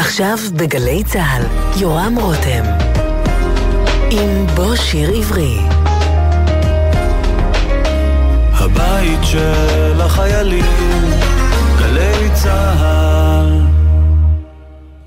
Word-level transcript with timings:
עכשיו 0.00 0.38
בגלי 0.56 1.04
צה"ל, 1.04 1.42
יורם 1.80 2.14
רותם. 2.20 2.64
עם 4.10 4.46
בוא 4.54 4.76
שיר 4.76 5.10
עברי. 5.10 5.58
הבית 8.52 9.18
של 9.22 10.00
החיילים, 10.00 11.10
גלי 11.78 12.30
צה"ל. 12.34 12.99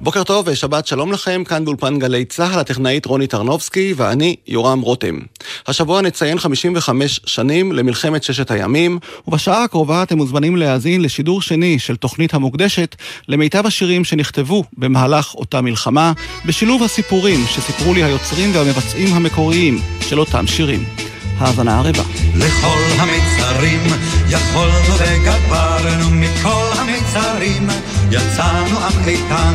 בוקר 0.03 0.23
טוב 0.23 0.47
ושבת 0.47 0.87
שלום 0.87 1.11
לכם, 1.11 1.43
כאן 1.43 1.65
באולפן 1.65 1.99
גלי 1.99 2.25
צה"ל, 2.25 2.59
הטכנאית 2.59 3.05
רוני 3.05 3.27
טרנובסקי 3.27 3.93
ואני 3.97 4.35
יורם 4.47 4.81
רותם. 4.81 5.19
השבוע 5.67 6.01
נציין 6.01 6.39
55 6.39 7.19
שנים 7.25 7.71
למלחמת 7.71 8.23
ששת 8.23 8.51
הימים, 8.51 8.99
ובשעה 9.27 9.63
הקרובה 9.63 10.03
אתם 10.03 10.17
מוזמנים 10.17 10.55
להאזין 10.55 11.01
לשידור 11.01 11.41
שני 11.41 11.79
של 11.79 11.95
תוכנית 11.95 12.33
המוקדשת 12.33 12.95
למיטב 13.27 13.65
השירים 13.65 14.03
שנכתבו 14.03 14.63
במהלך 14.77 15.35
אותה 15.35 15.61
מלחמה, 15.61 16.11
בשילוב 16.45 16.83
הסיפורים 16.83 17.39
שסיפרו 17.47 17.93
לי 17.93 18.03
היוצרים 18.03 18.49
והמבצעים 18.53 19.13
המקוריים 19.13 19.79
של 20.01 20.19
אותם 20.19 20.47
שירים. 20.47 21.12
האזנה 21.39 21.77
ערבה. 21.77 22.03
לכל 22.35 22.79
המצרים 22.99 23.81
יכולנו 24.29 24.93
וגברנו 24.97 26.09
מכל 26.11 26.67
המצרים 26.79 27.67
יצאנו 28.11 28.79
עם 28.79 29.07
איתן 29.07 29.53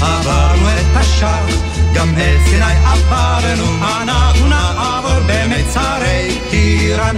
עברנו 0.00 0.68
את 0.68 0.96
השח 0.96 1.68
גם 1.94 2.10
את 2.10 2.48
סיני 2.48 2.72
עברנו. 2.86 3.84
אנחנו 4.02 4.48
נעבור 4.48 5.20
במצרי 5.26 6.38
טירן 6.50 7.16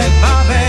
levar 0.00 0.59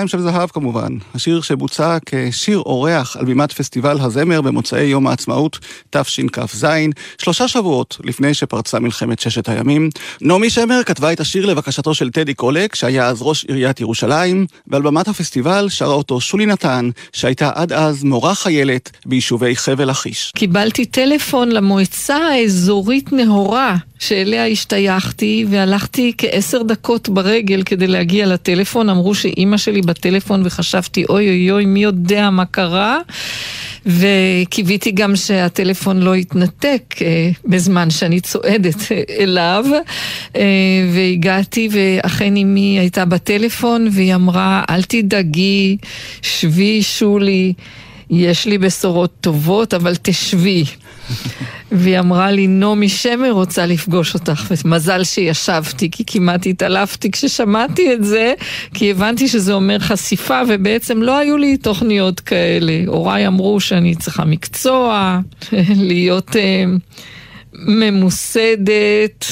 ירושלים 0.00 0.08
של 0.08 0.20
זהב 0.20 0.48
כמובן, 0.48 0.92
השיר 1.14 1.40
שבוצע 1.40 1.98
כשיר 2.06 2.58
אורח 2.58 3.16
על 3.16 3.24
בימת 3.24 3.52
פסטיבל 3.52 4.00
הזמר 4.00 4.40
במוצאי 4.40 4.82
יום 4.82 5.06
העצמאות 5.06 5.58
תשכ"ז, 5.90 6.66
שלושה 7.18 7.48
שבועות 7.48 7.98
לפני 8.04 8.34
שפרצה 8.34 8.78
מלחמת 8.78 9.20
ששת 9.20 9.48
הימים. 9.48 9.90
נעמי 10.20 10.50
שמר 10.50 10.82
כתבה 10.86 11.12
את 11.12 11.20
השיר 11.20 11.46
לבקשתו 11.46 11.94
של 11.94 12.10
טדי 12.10 12.34
קולק, 12.34 12.74
שהיה 12.74 13.06
אז 13.06 13.22
ראש 13.22 13.44
עיריית 13.44 13.80
ירושלים, 13.80 14.46
ועל 14.66 14.82
במת 14.82 15.08
הפסטיבל 15.08 15.66
שרה 15.68 15.94
אותו 15.94 16.20
שולי 16.20 16.46
נתן, 16.46 16.90
שהייתה 17.12 17.50
עד 17.54 17.72
אז 17.72 18.04
מורה 18.04 18.34
חיילת 18.34 18.90
ביישובי 19.06 19.56
חבל 19.56 19.90
לכיש. 19.90 20.32
קיבלתי 20.36 20.84
טלפון 20.86 21.52
למועצה 21.52 22.16
האזורית 22.16 23.12
נהורה, 23.12 23.76
שאליה 24.08 24.46
השתייכתי, 24.46 25.46
והלכתי 25.48 26.12
כעשר 26.18 26.62
דקות 26.62 27.08
ברגל 27.08 27.62
כדי 27.62 27.86
להגיע 27.86 28.26
לטלפון. 28.26 28.90
אמרו 28.90 29.14
שאימא 29.14 29.56
שלי 29.56 29.82
בטלפון, 29.82 30.42
וחשבתי, 30.44 31.04
אוי 31.08 31.28
אוי 31.28 31.50
אוי, 31.50 31.66
מי 31.66 31.82
יודע 31.82 32.30
מה 32.30 32.44
קרה? 32.44 32.98
וקיוויתי 33.86 34.90
גם 34.90 35.16
שהטלפון 35.16 36.02
לא 36.02 36.16
יתנתק 36.16 36.94
אה, 37.02 37.30
בזמן 37.44 37.90
שאני 37.90 38.20
צועדת 38.20 38.92
אה, 38.92 39.02
אליו. 39.18 39.64
אה, 40.36 40.42
והגעתי, 40.94 41.68
ואכן 41.70 42.36
אמי 42.36 42.78
הייתה 42.78 43.04
בטלפון, 43.04 43.88
והיא 43.92 44.14
אמרה, 44.14 44.64
אל 44.70 44.82
תדאגי, 44.82 45.76
שבי 46.22 46.82
שולי. 46.82 47.52
יש 48.10 48.46
לי 48.46 48.58
בשורות 48.58 49.12
טובות, 49.20 49.74
אבל 49.74 49.94
תשבי. 50.02 50.64
והיא 51.72 51.98
אמרה 51.98 52.30
לי, 52.30 52.46
נעמי 52.46 52.88
שמר 52.88 53.30
רוצה 53.30 53.66
לפגוש 53.66 54.14
אותך, 54.14 54.52
ומזל 54.64 55.04
שישבתי, 55.04 55.90
כי 55.90 56.04
כמעט 56.06 56.46
התעלפתי 56.46 57.10
כששמעתי 57.10 57.94
את 57.94 58.04
זה, 58.04 58.34
כי 58.74 58.90
הבנתי 58.90 59.28
שזה 59.28 59.52
אומר 59.52 59.78
חשיפה, 59.78 60.40
ובעצם 60.48 61.02
לא 61.02 61.18
היו 61.18 61.36
לי 61.36 61.56
תוכניות 61.56 62.20
כאלה. 62.20 62.72
הוריי 62.86 63.26
אמרו 63.26 63.60
שאני 63.60 63.94
צריכה 63.94 64.24
מקצוע, 64.24 65.18
להיות 65.90 66.36
אה, 66.36 66.64
ממוסדת, 67.52 69.24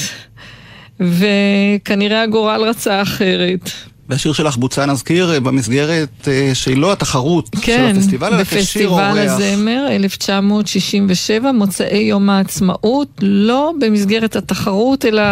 וכנראה 0.99 2.21
הגורל 2.21 2.61
רצה 2.61 3.01
אחרת. 3.01 3.69
והשיר 4.09 4.33
שלך 4.33 4.57
בוצע, 4.57 4.85
נזכיר, 4.85 5.39
במסגרת 5.39 6.27
אה, 6.27 6.51
שהיא 6.53 6.77
לא 6.77 6.91
התחרות 6.91 7.49
כן, 7.61 7.91
של 7.93 7.99
הפסטיבל, 7.99 8.33
אלא 8.33 8.43
כשיר 8.43 8.89
אורח. 8.89 9.01
בפסטיבל 9.01 9.29
הזמר, 9.29 9.87
1967, 9.89 11.51
מוצאי 11.51 11.97
יום 11.97 12.29
העצמאות, 12.29 13.07
לא 13.21 13.73
במסגרת 13.79 14.35
התחרות, 14.35 15.05
אלא 15.05 15.23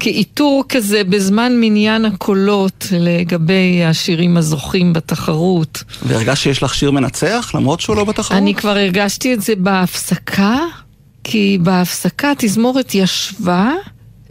כאיתור 0.00 0.64
כזה 0.68 1.04
בזמן 1.04 1.52
מניין 1.60 2.04
הקולות 2.04 2.86
לגבי 2.92 3.84
השירים 3.84 4.36
הזוכים 4.36 4.92
בתחרות. 4.92 5.82
והרגשת 6.02 6.42
שיש 6.42 6.62
לך 6.62 6.74
שיר 6.74 6.90
מנצח, 6.90 7.50
למרות 7.54 7.80
שהוא 7.80 7.96
לא 7.96 8.04
בתחרות? 8.04 8.38
אני 8.38 8.54
כבר 8.54 8.70
הרגשתי 8.70 9.34
את 9.34 9.42
זה 9.42 9.52
בהפסקה, 9.56 10.58
כי 11.24 11.58
בהפסקה 11.62 12.30
התזמורת 12.30 12.94
ישבה. 12.94 13.72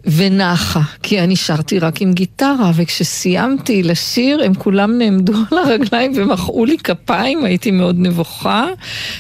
ונחה, 0.06 0.82
כי 1.04 1.20
אני 1.20 1.36
שרתי 1.36 1.80
רק 1.80 2.02
עם 2.02 2.14
גיטרה, 2.14 2.72
וכשסיימתי 2.76 3.84
לשיר, 3.84 4.44
הם 4.44 4.54
כולם 4.54 4.98
נעמדו 4.98 5.34
על 5.52 5.58
הרגליים 5.58 6.12
ומחאו 6.16 6.66
לי 6.66 6.78
כפיים, 6.78 7.46
הייתי 7.46 7.72
מאוד 7.72 7.96
נבוכה, 8.00 8.66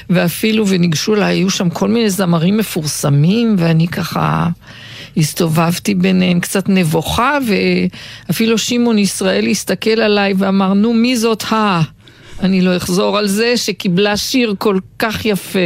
ואפילו, 0.09 0.67
וניגשו 0.67 1.15
אליי, 1.15 1.35
היו 1.35 1.49
שם 1.49 1.69
כל 1.69 1.87
מיני 1.87 2.09
זמרים 2.09 2.57
מפורסמים, 2.57 3.55
ואני 3.59 3.87
ככה 3.87 4.49
הסתובבתי 5.17 5.95
ביניהם 5.95 6.39
קצת 6.39 6.69
נבוכה, 6.69 7.37
ואפילו 8.29 8.57
שמעון 8.57 8.97
ישראל 8.97 9.47
הסתכל 9.47 10.01
עליי 10.01 10.33
ואמר, 10.37 10.73
נו, 10.73 10.93
מי 10.93 11.17
זאת 11.17 11.43
ה... 11.51 11.81
אני 12.39 12.61
לא 12.61 12.77
אחזור 12.77 13.17
על 13.17 13.27
זה, 13.27 13.57
שקיבלה 13.57 14.17
שיר 14.17 14.55
כל 14.57 14.79
כך 14.99 15.25
יפה. 15.25 15.59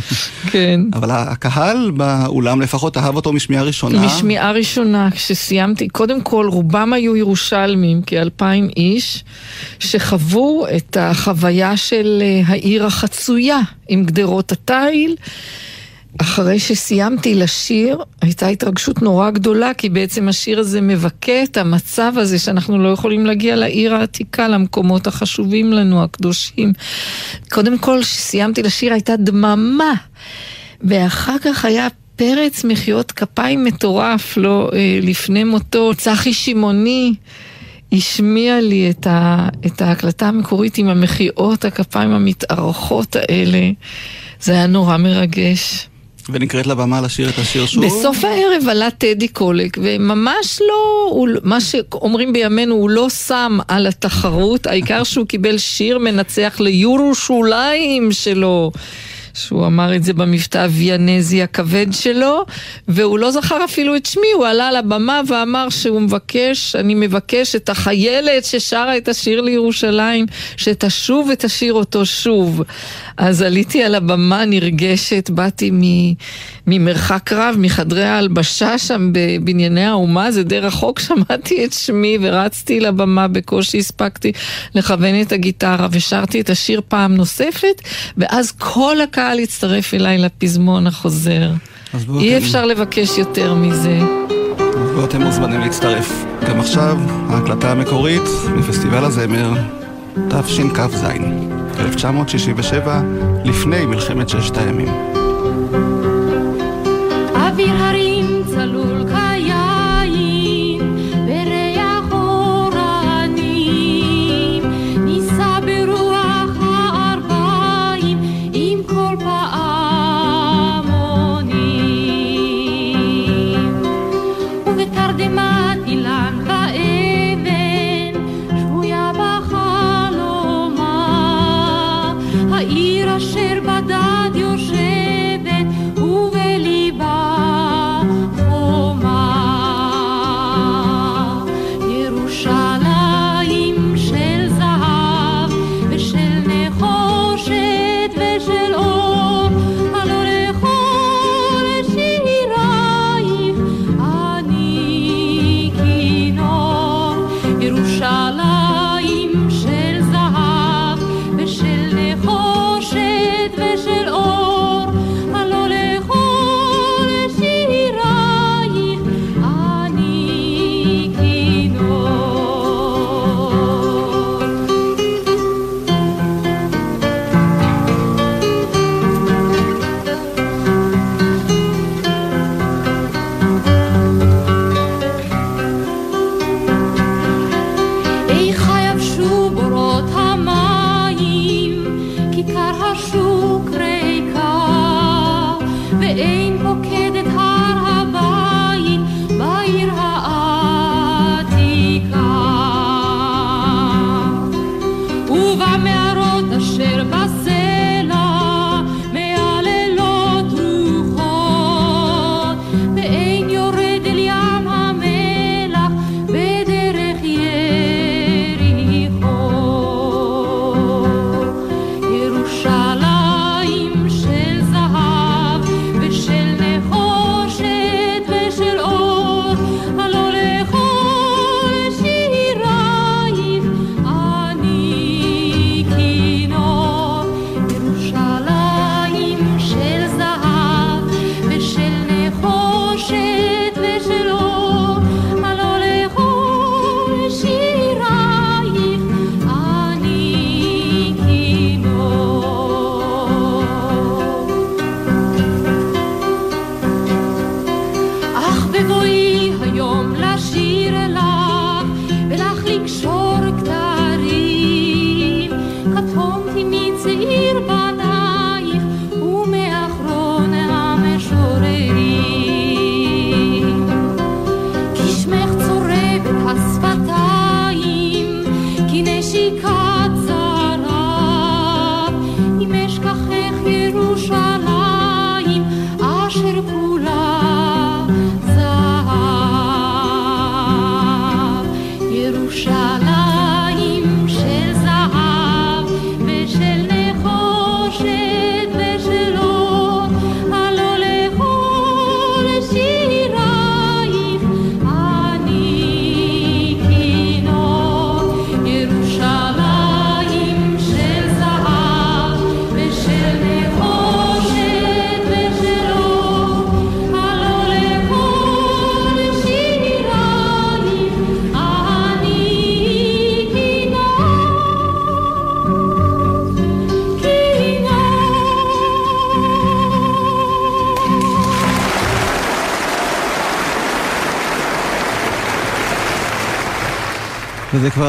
כן. 0.52 0.80
אבל 0.92 1.10
הקהל 1.10 1.90
באולם 1.90 2.60
לפחות 2.60 2.96
אהב 2.96 3.16
אותו 3.16 3.32
משמיעה 3.32 3.62
ראשונה. 3.62 4.06
משמיעה 4.06 4.52
ראשונה, 4.52 5.08
כשסיימתי, 5.10 5.88
קודם 5.88 6.20
כל 6.20 6.46
רובם 6.50 6.92
היו 6.92 7.16
ירושלמים, 7.16 8.02
כאלפיים 8.02 8.68
איש, 8.76 9.24
שחוו 9.78 10.66
את 10.76 10.96
החוויה 11.00 11.76
של 11.76 12.22
אה, 12.22 12.42
העיר 12.46 12.86
החצויה 12.86 13.58
עם 13.88 14.04
גדרות 14.04 14.52
התיל. 14.52 15.16
אחרי 16.18 16.58
שסיימתי 16.58 17.34
לשיר, 17.34 17.98
הייתה 18.22 18.48
התרגשות 18.48 19.02
נורא 19.02 19.30
גדולה, 19.30 19.74
כי 19.74 19.88
בעצם 19.88 20.28
השיר 20.28 20.60
הזה 20.60 20.80
מבכה 20.80 21.42
את 21.42 21.56
המצב 21.56 22.12
הזה 22.16 22.38
שאנחנו 22.38 22.78
לא 22.78 22.88
יכולים 22.88 23.26
להגיע 23.26 23.56
לעיר 23.56 23.94
העתיקה, 23.94 24.48
למקומות 24.48 25.06
החשובים 25.06 25.72
לנו, 25.72 26.02
הקדושים. 26.02 26.72
קודם 27.50 27.78
כל, 27.78 27.98
כשסיימתי 28.02 28.62
לשיר 28.62 28.92
הייתה 28.92 29.16
דממה, 29.16 29.92
ואחר 30.80 31.38
כך 31.38 31.64
היה 31.64 31.88
פרץ 32.16 32.64
מחיאות 32.64 33.12
כפיים 33.12 33.64
מטורף, 33.64 34.36
לא 34.36 34.70
אה, 34.72 34.98
לפני 35.02 35.44
מותו. 35.44 35.94
צחי 35.94 36.32
שמעוני 36.32 37.14
השמיע 37.92 38.60
לי 38.60 38.90
את, 38.90 39.06
ה, 39.06 39.48
את 39.66 39.82
ההקלטה 39.82 40.28
המקורית 40.28 40.78
עם 40.78 40.88
המחיאות 40.88 41.64
הכפיים 41.64 42.10
המתארכות 42.10 43.16
האלה. 43.16 43.70
זה 44.40 44.52
היה 44.52 44.66
נורא 44.66 44.96
מרגש. 44.96 45.89
ונקראת 46.32 46.66
לבמה 46.66 47.00
לשיר 47.00 47.28
את 47.28 47.38
השיר 47.38 47.66
שוב? 47.66 47.86
בסוף 47.86 48.24
הערב 48.24 48.68
עלה 48.68 48.90
טדי 48.90 49.28
קולק, 49.28 49.78
וממש 49.82 50.60
לא, 50.60 51.08
הוא, 51.10 51.28
מה 51.42 51.60
שאומרים 51.60 52.32
בימינו, 52.32 52.74
הוא 52.74 52.90
לא 52.90 53.08
שם 53.08 53.58
על 53.68 53.86
התחרות, 53.86 54.66
העיקר 54.66 55.04
שהוא 55.04 55.26
קיבל 55.26 55.58
שיר 55.58 55.98
מנצח 55.98 56.60
ליורושלים 56.60 58.12
שלו. 58.12 58.72
שהוא 59.34 59.66
אמר 59.66 59.96
את 59.96 60.04
זה 60.04 60.12
במבטא 60.12 60.58
הוויאנזי 60.58 61.42
הכבד 61.42 61.86
שלו, 61.90 62.44
והוא 62.88 63.18
לא 63.18 63.30
זכר 63.30 63.64
אפילו 63.64 63.96
את 63.96 64.06
שמי, 64.06 64.26
הוא 64.34 64.46
עלה 64.46 64.72
לבמה 64.72 65.20
ואמר 65.28 65.68
שהוא 65.68 66.00
מבקש, 66.00 66.76
אני 66.76 66.94
מבקש 66.94 67.56
את 67.56 67.68
החיילת 67.68 68.44
ששרה 68.44 68.96
את 68.96 69.08
השיר 69.08 69.40
לירושלים, 69.40 70.26
שתשוב 70.56 71.28
ותשיר 71.32 71.72
אותו 71.72 72.06
שוב. 72.06 72.62
אז 73.16 73.42
עליתי 73.42 73.82
על 73.82 73.94
הבמה 73.94 74.44
נרגשת, 74.44 75.30
באתי 75.30 75.70
ממרחק 76.72 77.32
רב, 77.32 77.54
מחדרי 77.58 78.04
ההלבשה 78.04 78.78
שם 78.78 79.10
בבנייני 79.12 79.84
האומה, 79.84 80.32
זה 80.32 80.42
די 80.42 80.58
רחוק, 80.58 81.00
שמעתי 81.06 81.64
את 81.64 81.72
שמי 81.72 82.18
ורצתי 82.20 82.80
לבמה, 82.80 83.28
בקושי 83.28 83.78
הספקתי 83.78 84.32
לכוון 84.74 85.20
את 85.20 85.32
הגיטרה 85.32 85.88
ושרתי 85.90 86.40
את 86.40 86.50
השיר 86.50 86.80
פעם 86.88 87.14
נוספת, 87.14 87.82
ואז 88.16 88.52
כל 88.58 89.00
הקהל 89.00 89.38
הצטרף 89.38 89.94
אליי 89.94 90.18
לפזמון 90.18 90.86
החוזר. 90.86 91.50
אי 92.20 92.38
אפשר 92.38 92.66
לבקש 92.66 93.18
יותר 93.18 93.54
מזה. 93.54 93.98
ואתם 94.96 95.22
מוזמנים 95.22 95.60
להצטרף. 95.60 96.24
גם 96.48 96.60
עכשיו, 96.60 96.98
ההקלטה 97.28 97.72
המקורית 97.72 98.22
מפסטיבל 98.56 99.04
הזמר 99.04 99.52
תשכ"ז. 100.28 101.04
1967, 101.78 103.02
לפני 103.44 103.86
מלחמת 103.86 104.28
ששת 104.28 104.56
הימים. 104.56 105.19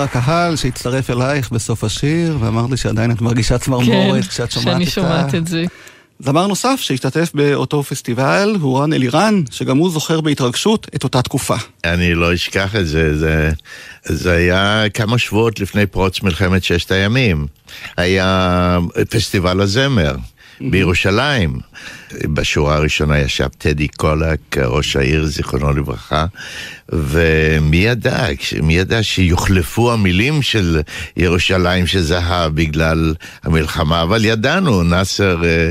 הקהל 0.04 0.56
שהצטרף 0.56 1.10
אלייך 1.10 1.52
בסוף 1.52 1.84
השיר, 1.84 2.38
ואמרת 2.40 2.70
לי 2.70 2.78
שעדיין 2.78 3.12
את 3.12 3.22
מרגישה 3.22 3.58
צמרמורת 3.58 4.24
כן, 4.24 4.30
כשאת 4.30 4.52
שומעת 4.52 4.68
כשאני 4.68 4.84
את 4.84 4.90
שומעת 4.90 5.36
את 5.36 5.48
זה. 5.48 5.66
זמר 6.20 6.48
נוסף 6.48 6.80
שהשתתף 6.80 7.32
באותו 7.34 7.84
פסטיבל 7.84 8.56
הוא 8.62 8.80
רן 8.80 8.94
אלירן, 8.94 9.42
שגם 9.52 9.78
הוא 9.78 9.92
זוכר 9.92 10.22
בהתרגשות 10.22 10.88
את 10.96 11.04
אותה 11.04 11.22
תקופה. 11.22 11.56
אני 11.84 12.14
לא 12.14 12.34
אשכח 12.34 12.76
את 12.76 12.88
זה, 12.88 13.18
זה, 13.18 13.52
זה 14.04 14.32
היה 14.32 14.86
כמה 14.94 15.18
שבועות 15.18 15.60
לפני 15.60 15.86
פרוץ 15.86 16.22
מלחמת 16.24 16.64
ששת 16.64 16.92
הימים. 16.92 17.48
היה 17.98 18.80
פסטיבל 19.10 19.62
הזמר 19.62 20.16
בירושלים. 20.62 21.71
בשורה 22.28 22.76
הראשונה 22.76 23.20
ישב 23.20 23.48
טדי 23.58 23.88
קולק, 23.88 24.58
ראש 24.58 24.96
העיר, 24.96 25.26
זיכרונו 25.26 25.74
לברכה, 25.74 26.26
ומי 26.90 27.78
ידע, 27.78 28.26
מי 28.62 28.74
ידע 28.74 29.04
שיוחלפו 29.04 29.92
המילים 29.92 30.42
של 30.42 30.82
ירושלים 31.18 31.88
של 31.88 32.02
זהב 32.02 32.56
בגלל 32.56 33.14
המלחמה, 33.44 34.02
אבל 34.02 34.26
ידענו, 34.26 34.84
נאסר 34.84 35.42
אה, 35.44 35.70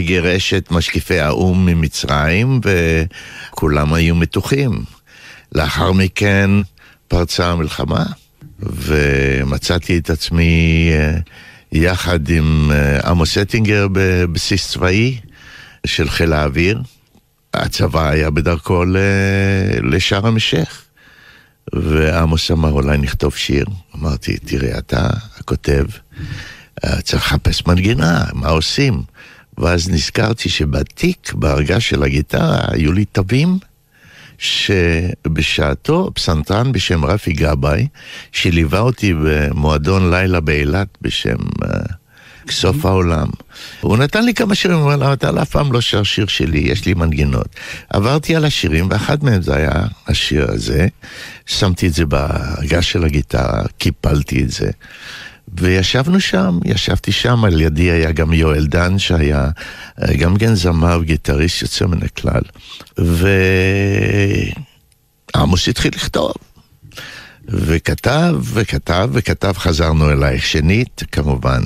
גירש 0.00 0.54
את 0.54 0.70
משקיפי 0.70 1.20
האו"ם 1.20 1.66
ממצרים, 1.66 2.60
וכולם 3.52 3.94
היו 3.94 4.14
מתוחים. 4.14 4.84
לאחר 5.54 5.92
מכן 5.92 6.50
פרצה 7.08 7.50
המלחמה, 7.50 8.04
ומצאתי 8.58 9.98
את 9.98 10.10
עצמי 10.10 10.90
אה, 10.92 11.18
יחד 11.72 12.28
עם 12.28 12.70
אה, 12.72 13.10
עמוס 13.10 13.38
אטינגר 13.38 13.86
בבסיס 13.92 14.68
צבאי 14.68 15.18
של 15.86 16.10
חיל 16.10 16.32
האוויר. 16.32 16.82
הצבא 17.54 18.08
היה 18.08 18.30
בדרכו 18.30 18.84
ל- 18.84 18.96
לשארם 19.94 20.36
א-שייח. 20.36 20.84
ועמוס 21.74 22.50
אמר, 22.50 22.70
אולי 22.70 22.98
נכתוב 22.98 23.36
שיר. 23.36 23.66
אמרתי, 23.96 24.38
תראה, 24.38 24.78
אתה 24.78 25.10
הכותב, 25.38 25.84
אה, 26.84 27.00
צריך 27.00 27.22
לחפש 27.22 27.66
מנגינה, 27.66 28.24
מה 28.32 28.48
עושים? 28.48 29.02
ואז 29.58 29.88
נזכרתי 29.88 30.48
שבתיק, 30.48 31.32
בארגז 31.34 31.82
של 31.82 32.02
הגיטרה, 32.02 32.60
היו 32.68 32.92
לי 32.92 33.04
תווים 33.04 33.58
שבשעתו 34.38 36.10
פסנתרן 36.14 36.72
בשם 36.72 37.04
רפי 37.04 37.32
גבאי, 37.32 37.86
שליווה 38.32 38.80
אותי 38.80 39.14
במועדון 39.14 40.10
לילה 40.10 40.40
באילת 40.40 40.88
בשם 41.02 41.36
uh, 41.36 41.66
סוף 42.50 42.86
העולם. 42.86 43.28
הוא 43.80 43.96
נתן 43.96 44.24
לי 44.24 44.34
כמה 44.34 44.54
שירים, 44.54 44.78
הוא 44.78 44.84
אמר, 44.84 44.96
"למה 44.96 45.12
אתה 45.12 45.42
אף 45.42 45.50
פעם 45.50 45.72
לא 45.72 45.80
שר 45.80 46.02
שיר 46.02 46.26
שלי, 46.26 46.58
יש 46.58 46.86
לי 46.86 46.94
מנגינות. 46.94 47.46
עברתי 47.90 48.36
על 48.36 48.44
השירים, 48.44 48.88
ואחד 48.90 49.24
מהם 49.24 49.42
זה 49.42 49.56
היה 49.56 49.72
השיר 50.08 50.50
הזה. 50.50 50.86
שמתי 51.46 51.86
את 51.86 51.94
זה 51.94 52.06
בארגז 52.06 52.84
של 52.84 53.04
הגיטרה, 53.04 53.62
קיפלתי 53.78 54.42
את 54.42 54.50
זה. 54.50 54.70
וישבנו 55.54 56.20
שם, 56.20 56.58
ישבתי 56.64 57.12
שם, 57.12 57.44
על 57.44 57.60
ידי 57.60 57.90
היה 57.90 58.12
גם 58.12 58.32
יואל 58.32 58.66
דן 58.66 58.98
שהיה 58.98 59.48
אה, 60.02 60.16
גם 60.16 60.36
כן 60.36 60.54
זמר 60.54 60.98
וגיטריסט 61.00 61.62
יוצא 61.62 61.86
מן 61.86 62.02
הכלל. 62.02 62.42
ועמוס 65.34 65.68
התחיל 65.68 65.92
לכתוב. 65.94 66.32
וכתב, 67.48 68.34
וכתב, 68.42 69.10
וכתב, 69.12 69.52
חזרנו 69.56 70.10
אלייך 70.10 70.44
שנית, 70.46 71.02
כמובן. 71.12 71.62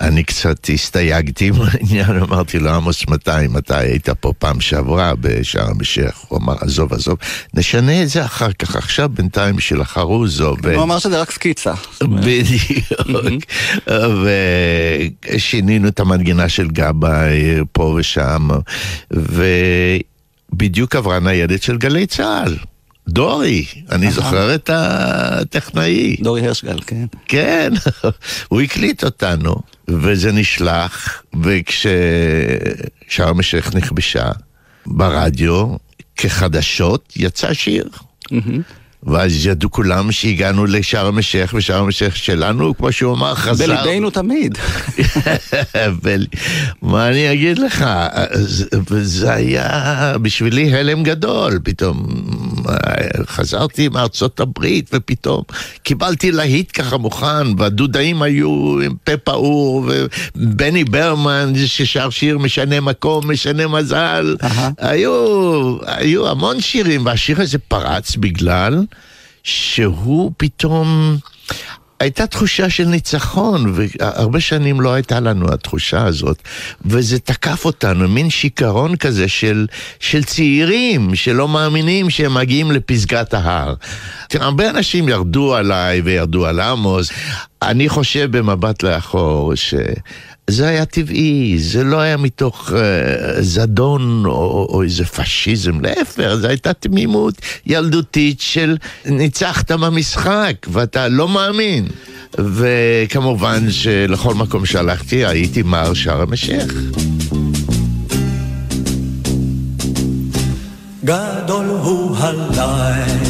אני 0.00 0.24
קצת 0.24 0.70
הסתייגתי 0.74 1.50
מהעניין, 1.50 2.22
אמרתי 2.22 2.58
לו, 2.58 2.70
עמוס, 2.70 3.08
מתי, 3.08 3.30
מתי 3.50 3.74
היית 3.74 4.08
פה 4.10 4.32
פעם 4.38 4.60
שעברה 4.60 5.12
בשארם 5.20 5.80
א-שייח? 5.80 6.24
הוא 6.28 6.38
אמר, 6.38 6.54
עזוב, 6.60 6.92
עזוב, 6.92 7.18
נשנה 7.54 8.02
את 8.02 8.08
זה 8.08 8.24
אחר 8.24 8.52
כך, 8.52 8.76
עכשיו 8.76 9.08
בינתיים 9.08 9.56
בשביל 9.56 9.80
החרוזו. 9.80 10.56
הוא 10.74 10.82
אמר 10.82 10.98
שזה 10.98 11.20
רק 11.20 11.30
סקיצה. 11.30 11.74
בדיוק. 12.02 13.44
ושינינו 15.34 15.88
את 15.88 16.00
המנגינה 16.00 16.48
של 16.48 16.68
גבאי 16.68 17.60
פה 17.72 17.96
ושם, 17.98 18.48
ובדיוק 19.10 20.96
עברה 20.96 21.20
ניידת 21.20 21.62
של 21.62 21.78
גלי 21.78 22.06
צה"ל. 22.06 22.56
דורי, 23.08 23.64
אני 23.90 24.10
זוכר 24.10 24.54
את 24.54 24.70
הטכנאי. 24.72 26.16
דורי 26.20 26.46
הרשגל, 26.46 26.78
כן. 26.86 27.04
כן, 27.28 27.72
הוא 28.48 28.60
הקליט 28.60 29.04
אותנו, 29.04 29.56
וזה 29.88 30.32
נשלח, 30.32 31.22
וכששארם 31.42 33.38
א-שייח 33.38 33.74
נכבשה 33.74 34.30
ברדיו, 34.86 35.76
כחדשות, 36.16 37.12
יצא 37.16 37.52
שיר. 37.52 37.88
ואז 39.02 39.46
ידעו 39.46 39.70
כולם 39.70 40.12
שהגענו 40.12 40.66
לשארם 40.66 41.18
א-שייח, 41.18 41.54
ושארם 41.54 41.88
א-שייח 41.88 42.14
שלנו, 42.14 42.76
כמו 42.76 42.92
שהוא 42.92 43.14
אמר, 43.14 43.34
חזר. 43.34 43.66
בליבנו 43.66 44.10
תמיד. 44.10 44.58
מה 46.82 47.08
אני 47.08 47.32
אגיד 47.32 47.58
לך, 47.58 47.84
זה- 49.00 49.32
היה 49.32 49.68
בשבילי 50.22 50.74
הלם 50.74 51.02
גדול, 51.02 51.58
פתאום 51.64 52.06
אה, 52.68 52.74
חזרתי 53.26 53.88
מארצות 53.88 54.40
הברית 54.40 54.90
ופתאום 54.92 55.42
קיבלתי 55.82 56.32
להיט 56.32 56.70
ככה 56.74 56.96
מוכן, 56.96 57.26
והדודאים 57.58 58.22
היו 58.22 58.48
עם 58.84 58.94
פה 59.04 59.16
פעור, 59.16 59.90
ובני 60.36 60.84
ברמן 60.84 61.52
ששר 61.66 62.10
שיר 62.10 62.38
משנה 62.38 62.80
מקום, 62.80 63.30
משנה 63.30 63.66
מזל. 63.68 64.36
היו, 64.78 65.12
היו 65.86 66.28
המון 66.28 66.60
שירים, 66.60 67.06
והשיר 67.06 67.40
הזה 67.40 67.58
פרץ 67.58 68.16
בגלל 68.16 68.84
שהוא 69.42 70.32
פתאום... 70.36 71.18
הייתה 72.00 72.26
תחושה 72.26 72.70
של 72.70 72.84
ניצחון, 72.84 73.72
והרבה 73.74 74.40
שנים 74.40 74.80
לא 74.80 74.92
הייתה 74.92 75.20
לנו 75.20 75.52
התחושה 75.52 76.04
הזאת, 76.04 76.42
וזה 76.84 77.18
תקף 77.18 77.64
אותנו, 77.64 78.08
מין 78.08 78.30
שיכרון 78.30 78.96
כזה 78.96 79.28
של, 79.28 79.66
של 80.00 80.24
צעירים 80.24 81.14
שלא 81.14 81.48
מאמינים 81.48 82.10
שהם 82.10 82.34
מגיעים 82.34 82.70
לפסגת 82.70 83.34
ההר. 83.34 83.74
הרבה 84.34 84.70
אנשים 84.70 85.08
ירדו 85.08 85.54
עליי 85.54 86.00
וירדו 86.00 86.46
על 86.46 86.60
עמוס, 86.60 87.10
אני 87.62 87.88
חושב 87.88 88.36
במבט 88.36 88.82
לאחור 88.82 89.54
ש... 89.54 89.74
זה 90.48 90.68
היה 90.68 90.84
טבעי, 90.84 91.58
זה 91.58 91.84
לא 91.84 92.00
היה 92.00 92.16
מתוך 92.16 92.72
אה, 92.72 93.42
זדון 93.42 94.22
או, 94.26 94.66
או 94.70 94.82
איזה 94.82 95.04
פשיזם, 95.04 95.80
להפך, 95.80 96.34
זו 96.40 96.48
הייתה 96.48 96.72
תמימות 96.72 97.34
ילדותית 97.66 98.40
של 98.40 98.76
ניצחת 99.06 99.72
במשחק 99.72 100.54
ואתה 100.68 101.08
לא 101.08 101.28
מאמין. 101.28 101.86
וכמובן 102.38 103.70
שלכל 103.70 104.34
מקום 104.34 104.66
שהלכתי 104.66 105.26
הייתי 105.26 105.62
מר 105.62 105.94
שארם 105.94 106.32
א-שייח. 106.32 106.72
גדול 111.04 111.66
הוא 111.66 112.16
הלילה, 112.16 113.27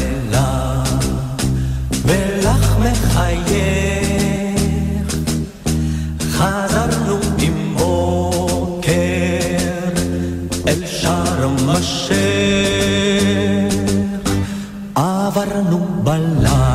א-שייח. 11.77 13.29
עברנו 14.95 15.79
בלילה, 16.03 16.68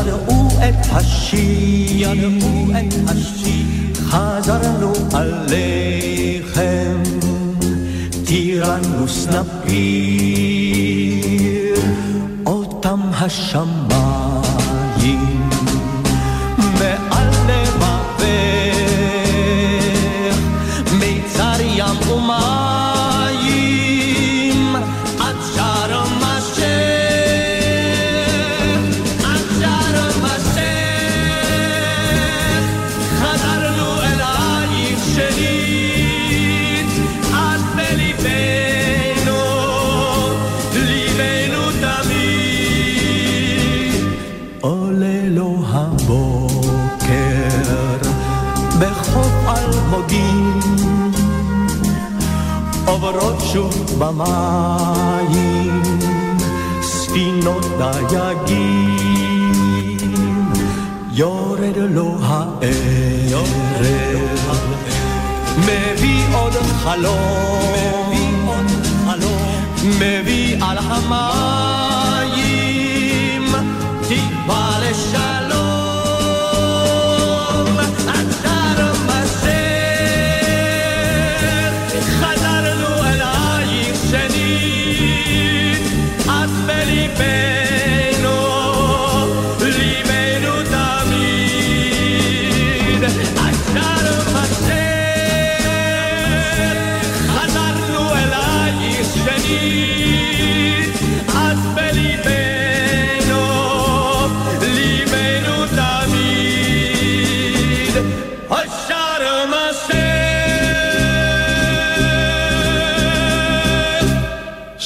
ידעו 0.00 0.48
את 0.68 0.86
השיר, 0.90 2.12
חזרנו 3.94 4.92
עליכם, 5.12 7.02
טירנוס 8.24 9.26
נפיר, 9.26 10.20
אותם 12.46 13.00
השמיים, 13.12 13.89
במים, 54.20 55.82
ספינות 56.82 57.64
דייגים, 58.10 59.48
יורד 61.12 61.76
לו 61.76 62.16
הערב, 62.22 63.48
מביא 65.58 66.24
עוד 66.34 66.52
חלום, 66.52 68.14
מביא 70.00 70.56
על 70.64 70.78
המים, 70.78 71.69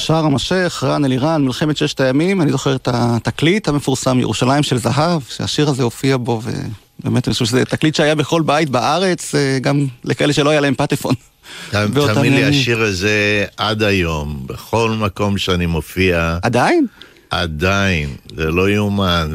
שער 0.05 0.25
המשך, 0.25 0.83
רן 0.87 1.05
אלירן, 1.05 1.45
מלחמת 1.45 1.77
ששת 1.77 2.01
הימים, 2.01 2.41
אני 2.41 2.51
זוכר 2.51 2.75
את 2.75 2.87
התקליט 2.91 3.67
המפורסם, 3.67 4.19
ירושלים 4.19 4.63
של 4.63 4.77
זהב, 4.77 5.21
שהשיר 5.29 5.69
הזה 5.69 5.83
הופיע 5.83 6.17
בו, 6.17 6.41
ובאמת 6.43 7.27
אני 7.27 7.33
חושב 7.33 7.45
שזה 7.45 7.65
תקליט 7.65 7.95
שהיה 7.95 8.15
בכל 8.15 8.41
בית 8.41 8.69
בארץ, 8.69 9.35
אה, 9.35 9.59
גם 9.61 9.85
לכאלה 10.03 10.33
שלא 10.33 10.49
היה 10.49 10.61
להם 10.61 10.73
פטפון. 10.77 11.15
תאמין 11.71 12.33
לי. 12.33 12.43
השיר 12.43 12.81
הזה 12.81 13.45
עד 13.57 13.83
היום, 13.83 14.43
בכל 14.45 14.91
מקום 14.91 15.37
שאני 15.37 15.65
מופיע, 15.65 16.37
עדיין? 16.41 16.85
עדיין, 17.29 18.09
זה 18.37 18.51
לא 18.51 18.69
יאומן, 18.69 19.29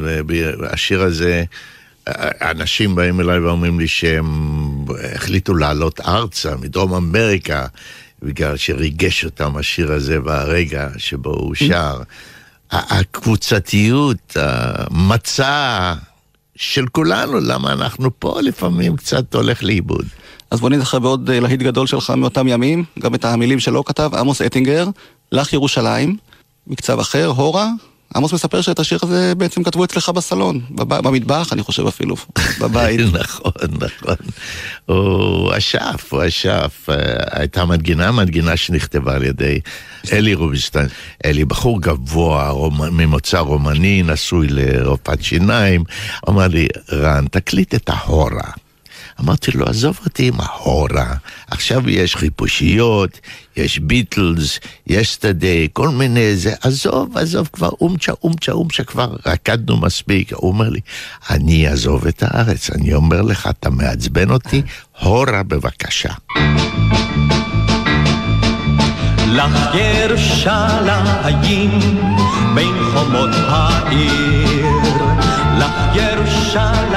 והשיר 0.59 1.03
הזה, 1.03 1.45
אנשים 2.43 2.95
באים 2.95 3.21
אליי 3.21 3.39
ואומרים 3.39 3.81
לי 3.81 3.89
שהם 3.89 4.27
החליטו 5.15 5.55
לעלות 5.55 6.01
ארצה 6.01 6.57
מדרום 6.57 6.95
אמריקה, 6.95 7.67
בגלל 8.23 8.57
שריגש 8.57 9.25
אותם 9.25 9.57
השיר 9.57 9.93
הזה 9.93 10.19
והרגע 10.25 10.89
שבו 10.99 11.31
הוא 11.31 11.55
שר. 11.55 12.03
הקבוצתיות, 12.71 14.37
המצע 14.37 15.95
של 16.57 16.87
כולנו, 16.87 17.41
למה 17.41 17.73
אנחנו 17.73 18.11
פה 18.19 18.41
לפעמים 18.41 18.97
קצת 18.97 19.35
הולך 19.35 19.63
לאיבוד. 19.63 20.07
אז 20.51 20.61
בוא 20.61 20.71
נזכר 20.71 20.99
בעוד 20.99 21.31
אה, 21.31 21.41
להיט 21.41 21.61
גדול 21.61 21.87
שלך 21.87 22.11
מאותם 22.11 22.49
ימים, 22.49 22.85
גם 22.99 23.15
את 23.15 23.25
המילים 23.25 23.61
שלו 23.61 23.85
כתב 23.85 24.11
עמוס 24.15 24.43
אטינגר, 24.43 24.89
לך 25.33 25.53
ירושלים, 25.53 26.17
מקצב 26.67 26.99
אחר, 26.99 27.27
הורה. 27.27 27.71
עמוס 28.17 28.33
מספר 28.33 28.61
שאת 28.61 28.79
השיר 28.79 28.99
הזה 29.03 29.35
בעצם 29.35 29.63
כתבו 29.63 29.85
אצלך 29.85 30.09
בסלון, 30.09 30.61
בב- 30.71 31.01
במטבח, 31.09 31.53
אני 31.53 31.63
חושב 31.63 31.87
אפילו, 31.87 32.17
בבית. 32.61 33.01
נכון, 33.13 33.53
נכון. 33.71 34.15
הוא 34.87 35.53
אשף, 35.59 36.07
הוא 36.11 36.23
אשף. 36.29 36.87
הייתה 37.31 37.65
מנגינה, 37.65 38.13
מנגינה 38.13 38.57
שנכתבה 38.57 39.15
על 39.15 39.23
ידי 39.23 39.61
אלי 40.13 40.35
רובינשטיין. 40.35 40.87
אלי 41.25 41.45
בחור 41.45 41.81
גבוה, 41.83 42.51
רומ- 42.51 42.91
ממוצא 42.91 43.39
רומני, 43.39 44.03
נשוי 44.03 44.47
לרופאת 44.51 45.23
שיניים. 45.23 45.85
אמר 46.29 46.47
לי, 46.49 46.69
רן, 46.93 47.25
תקליט 47.31 47.75
את 47.75 47.89
ההורה. 47.93 48.51
אמרתי 49.21 49.51
לו, 49.51 49.67
עזוב 49.67 49.99
אותי 50.05 50.29
עם 50.29 50.41
ההורה. 50.41 51.15
עכשיו 51.47 51.91
יש 51.91 52.17
חיפושיות, 52.17 53.21
יש 53.57 53.79
ביטלס, 53.79 54.61
יש 54.87 55.15
שדה, 55.15 55.69
כל 55.73 55.89
מיני 55.89 56.37
זה. 56.37 56.55
עזוב, 56.61 57.19
עזוב, 57.19 57.49
כבר 57.53 57.71
אומצ'ה, 57.81 58.13
אומצ'ה, 58.23 58.53
אומצ'ה, 58.53 58.85
כבר 58.85 59.17
רקדנו 59.27 59.77
מספיק. 59.77 60.33
הוא 60.33 60.49
אומר 60.49 60.69
לי, 60.69 60.81
אני 61.31 61.69
אעזוב 61.69 62.07
את 62.07 62.23
הארץ. 62.23 62.71
אני 62.71 62.95
אומר 62.95 63.23
לך, 63.23 63.49
אתה 63.51 63.71
מעצבן 63.71 64.31
אותי, 64.31 64.63
הורה 65.01 65.43
בבקשה. 65.43 66.13
לך 69.27 69.75
ירושלים 69.75 71.71
בין 72.55 72.75
חומות 72.93 73.31
העיר, 73.49 74.67
לך 75.59 75.73
ירושלים 75.95 76.91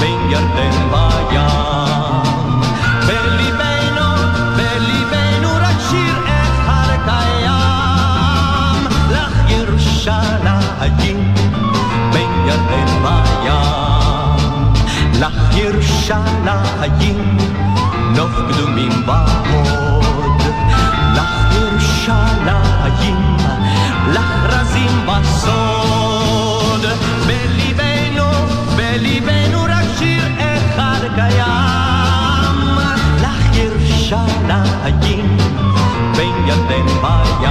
בין 0.00 0.30
ירדן 0.30 0.76
בים, 0.90 1.40
בליבנו, 3.06 4.08
בליבנו 4.56 5.48
רק 5.60 5.76
שיר 5.90 6.16
אחד 6.26 6.96
קיים, 7.04 8.86
לך 9.10 9.50
ירושלים 9.50 11.34
בין 12.12 12.30
ירדן 12.46 12.90
בים, 13.02 13.52
לך 15.20 15.56
ירושלים 15.56 17.38
נוף 18.16 18.32
קדומים 18.48 19.06
בהוד, 19.06 20.42
לך 21.14 21.54
ירושלים, 21.54 23.36
לך 24.12 24.44
רזים 24.44 25.06
בסוד, 25.06 25.73
בליבנו 28.94 29.62
רק 29.62 29.86
שיר 29.98 30.24
אחד 30.38 31.00
קיים, 31.14 32.56
לך 33.22 33.56
ירושלים 33.56 35.28
בין 36.16 36.34
ירדן 36.46 36.86
בים. 37.02 37.50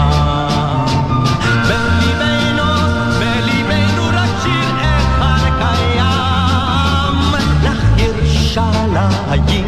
בליבנו, 1.68 2.72
בליבנו 3.20 4.04
רק 4.14 4.30
שיר 4.44 4.70
אחד 4.88 5.44
קיים, 5.60 7.16
לך 7.64 7.84
ירושלים 7.98 9.68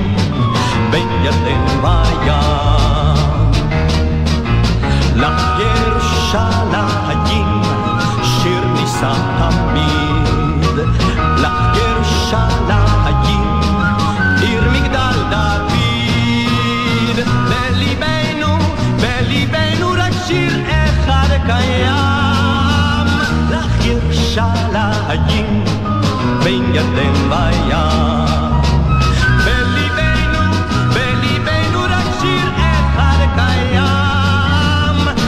בין 0.91 1.09
ירדן 1.23 1.65
בים. 1.81 2.33
לך 5.15 5.43
ירושלים 5.59 6.85
שיר 8.23 8.63
נישא 8.73 9.13
תמיד, 9.37 10.44
לך 11.37 11.77
ירושלים 11.77 13.55
עיר 14.41 14.63
מגדל 14.71 15.19
דוד. 15.29 15.75
בליבנו, 17.49 18.57
בליבנו 19.01 19.91
רק 19.97 20.13
שיר 20.27 20.53
אחד 20.69 21.27
קיים, 21.45 23.07
לך 23.49 23.85
ירושלים 23.85 25.63
בין 26.43 26.63
ירדן 26.73 27.29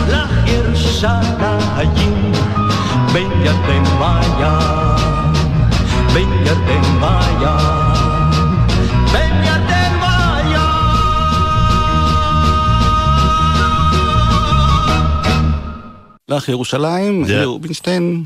לך 0.10 0.48
ירושלים 0.48 1.58
בין 3.13 3.32
ירדן 3.46 3.84
בין 4.00 4.67
ירדן 6.48 6.82
בים, 7.00 7.48
בין 9.14 9.44
ירדן 9.44 9.94
לך 16.30 16.50
ירושלים, 16.50 17.26
זה- 17.26 17.36
אלי 17.38 17.46
רובינשטיין, 17.46 18.24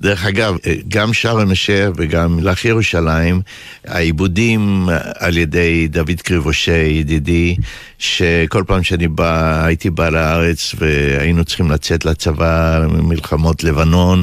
דרך 0.00 0.26
אגב, 0.26 0.56
גם 0.88 1.12
שארם 1.12 1.50
א-שייח 1.50 1.90
וגם 1.96 2.38
לך 2.42 2.64
ירושלים, 2.64 3.40
העיבודים 3.86 4.88
על 5.18 5.38
ידי 5.38 5.88
דוד 5.88 6.20
קריבושה, 6.22 6.72
ידידי, 6.72 7.56
שכל 7.98 8.64
פעם 8.66 8.82
שאני 8.82 9.08
בא, 9.08 9.64
הייתי 9.64 9.90
בא 9.90 10.08
לארץ 10.08 10.74
והיינו 10.78 11.44
צריכים 11.44 11.70
לצאת 11.70 12.04
לצבא, 12.04 12.86
מלחמות 12.88 13.64
לבנון, 13.64 14.22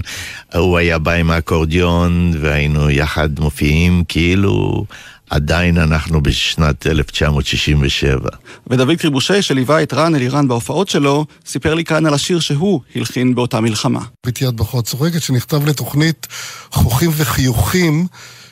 הוא 0.53 0.77
היה 0.77 0.99
בא 0.99 1.11
עם 1.11 1.31
האקורדיון 1.31 2.33
והיינו 2.39 2.89
יחד 2.89 3.39
מופיעים, 3.39 4.03
כאילו 4.07 4.85
עדיין 5.33 5.77
אנחנו 5.77 6.23
בשנת 6.23 6.87
1967. 6.87 8.29
ודוד 8.67 8.97
קריבושי, 8.97 9.41
שליווה 9.41 9.83
את 9.83 9.93
רן 9.93 10.15
אלירן 10.15 10.47
בהופעות 10.47 10.89
שלו, 10.89 11.25
סיפר 11.45 11.73
לי 11.73 11.83
כאן 11.83 12.05
על 12.05 12.13
השיר 12.13 12.39
שהוא 12.39 12.81
הלחין 12.95 13.35
באותה 13.35 13.59
מלחמה. 13.59 14.01
ביתי 14.25 14.45
יד 14.45 14.57
בחורה 14.57 14.83
צוחקת, 14.83 15.21
שנכתב 15.21 15.67
לתוכנית 15.67 16.27
חוכים 16.71 17.11
וחיוכים, 17.13 18.07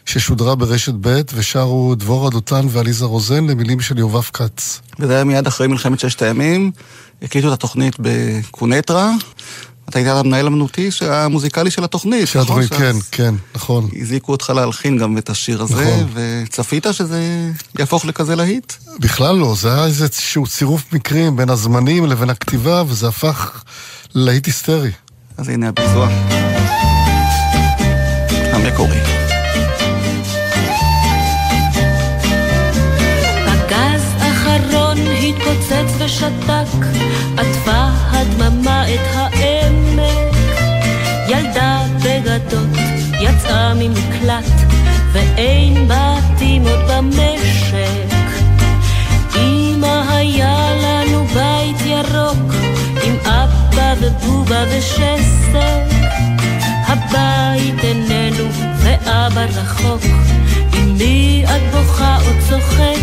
ששודרה 0.05 0.55
ברשת 0.55 0.93
ב', 1.01 1.21
ושרו 1.33 1.95
דבורה 1.95 2.29
דותן 2.29 2.65
ועליזה 2.69 3.05
רוזן 3.05 3.47
למילים 3.47 3.81
של 3.81 3.97
יובב 3.97 4.21
כץ. 4.21 4.81
וזה 4.99 5.15
היה 5.15 5.23
מיד 5.23 5.47
אחרי 5.47 5.67
מלחמת 5.67 5.99
ששת 5.99 6.21
הימים, 6.21 6.71
הקליטו 7.21 7.47
את 7.47 7.53
התוכנית 7.53 7.95
בקונטרה. 7.99 9.11
אתה 9.89 9.99
היית 9.99 10.07
המנהל 10.07 10.47
אמנותי 10.47 10.89
המוזיקלי 11.01 11.71
של 11.71 11.83
התוכנית, 11.83 12.27
של 12.27 12.39
נכון? 12.39 12.63
התוכנית, 12.63 12.81
כן, 12.81 12.95
כן, 13.11 13.35
נכון. 13.55 13.89
הזעיקו 14.01 14.31
אותך 14.31 14.49
להלחין 14.49 14.97
גם 14.97 15.17
את 15.17 15.29
השיר 15.29 15.61
הזה, 15.61 15.73
נכון. 15.73 16.07
וצפית 16.13 16.85
שזה 16.91 17.21
יהפוך 17.79 18.05
לכזה 18.05 18.35
להיט? 18.35 18.73
בכלל 18.99 19.35
לא, 19.35 19.55
זה 19.57 19.73
היה 19.73 19.85
איזשהו 19.85 20.47
צירוף 20.47 20.93
מקרים 20.93 21.35
בין 21.35 21.49
הזמנים 21.49 22.05
לבין 22.05 22.29
הכתיבה, 22.29 22.83
וזה 22.87 23.07
הפך 23.07 23.63
ללהיט 24.15 24.45
היסטרי. 24.45 24.91
אז 25.37 25.49
הנה 25.49 25.67
הביצוע. 25.67 26.09
המקורי. 28.53 28.99
פגז 33.45 34.01
אחרון 34.17 34.97
התפוצץ 34.97 36.01
ושתק, 36.05 36.85
יצאה 43.21 43.73
ממקלט, 43.73 44.71
ואין 45.11 45.87
בתים 45.87 46.67
עוד 46.67 46.79
במשק. 46.89 48.15
אמא 49.35 50.03
היה 50.09 50.71
לנו 50.83 51.25
בית 51.25 51.85
ירוק, 51.85 52.53
עם 53.03 53.15
אבא 53.25 53.93
ובובה 54.01 54.63
ושסק. 54.69 55.91
הבית 56.87 57.83
איננו 57.83 58.49
ואבא 58.77 59.45
רחוק, 59.55 60.01
עם 60.73 60.97
מי 60.97 61.43
את 61.45 61.75
בוכה 61.75 62.17
או 62.17 62.31
צוחקת? 62.49 63.00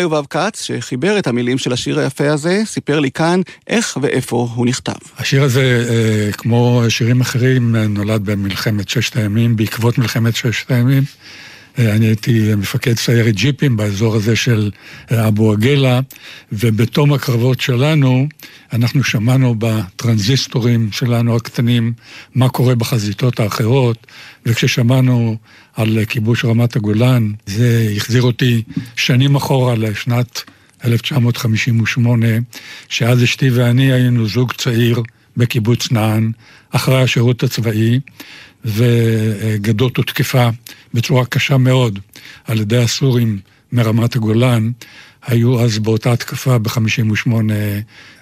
יובב 0.00 0.24
כץ, 0.30 0.62
שחיבר 0.62 1.18
את 1.18 1.26
המילים 1.26 1.58
של 1.58 1.72
השיר 1.72 1.98
היפה 1.98 2.32
הזה, 2.32 2.62
סיפר 2.64 3.00
לי 3.00 3.10
כאן 3.10 3.40
איך 3.66 3.98
ואיפה 4.02 4.48
הוא 4.54 4.66
נכתב. 4.66 4.92
השיר 5.18 5.42
הזה, 5.42 5.84
אה, 5.90 6.32
כמו 6.32 6.82
שירים 6.88 7.20
אחרים, 7.20 7.76
נולד 7.76 8.24
במלחמת 8.24 8.88
ששת 8.88 9.16
הימים, 9.16 9.56
בעקבות 9.56 9.98
מלחמת 9.98 10.36
ששת 10.36 10.70
הימים. 10.70 11.02
אה, 11.78 11.92
אני 11.92 12.06
הייתי 12.06 12.54
מפקד 12.54 12.94
סיירת 12.94 13.34
ג'יפים 13.34 13.76
באזור 13.76 14.16
הזה 14.16 14.36
של 14.36 14.70
אה, 15.12 15.28
אבו 15.28 15.52
עגלה, 15.52 16.00
ובתום 16.52 17.12
הקרבות 17.12 17.60
שלנו, 17.60 18.28
אנחנו 18.72 19.04
שמענו 19.04 19.54
בטרנזיסטורים 19.58 20.88
שלנו 20.92 21.36
הקטנים 21.36 21.92
מה 22.34 22.48
קורה 22.48 22.74
בחזיתות 22.74 23.40
האחרות, 23.40 24.06
וכששמענו 24.46 25.36
על 25.74 25.98
כיבוש 26.08 26.44
רמת 26.44 26.76
הגולן, 26.76 27.32
זה 27.46 27.92
החזיר 27.96 28.22
אותי 28.22 28.62
שנים 28.96 29.36
אחורה 29.36 29.74
לשנת 29.74 30.42
1958, 30.84 32.26
שאז 32.88 33.24
אשתי 33.24 33.50
ואני 33.50 33.92
היינו 33.92 34.28
זוג 34.28 34.52
צעיר 34.52 35.02
בקיבוץ 35.36 35.92
נען, 35.92 36.32
אחרי 36.70 37.02
השירות 37.02 37.42
הצבאי, 37.42 38.00
וגדות 38.64 39.96
הותקפה 39.96 40.48
בצורה 40.94 41.24
קשה 41.24 41.56
מאוד 41.56 41.98
על 42.44 42.60
ידי 42.60 42.78
הסורים 42.78 43.38
מרמת 43.72 44.16
הגולן. 44.16 44.70
היו 45.26 45.60
אז 45.60 45.78
באותה 45.78 46.12
התקפה 46.12 46.58
ב-58 46.58 47.30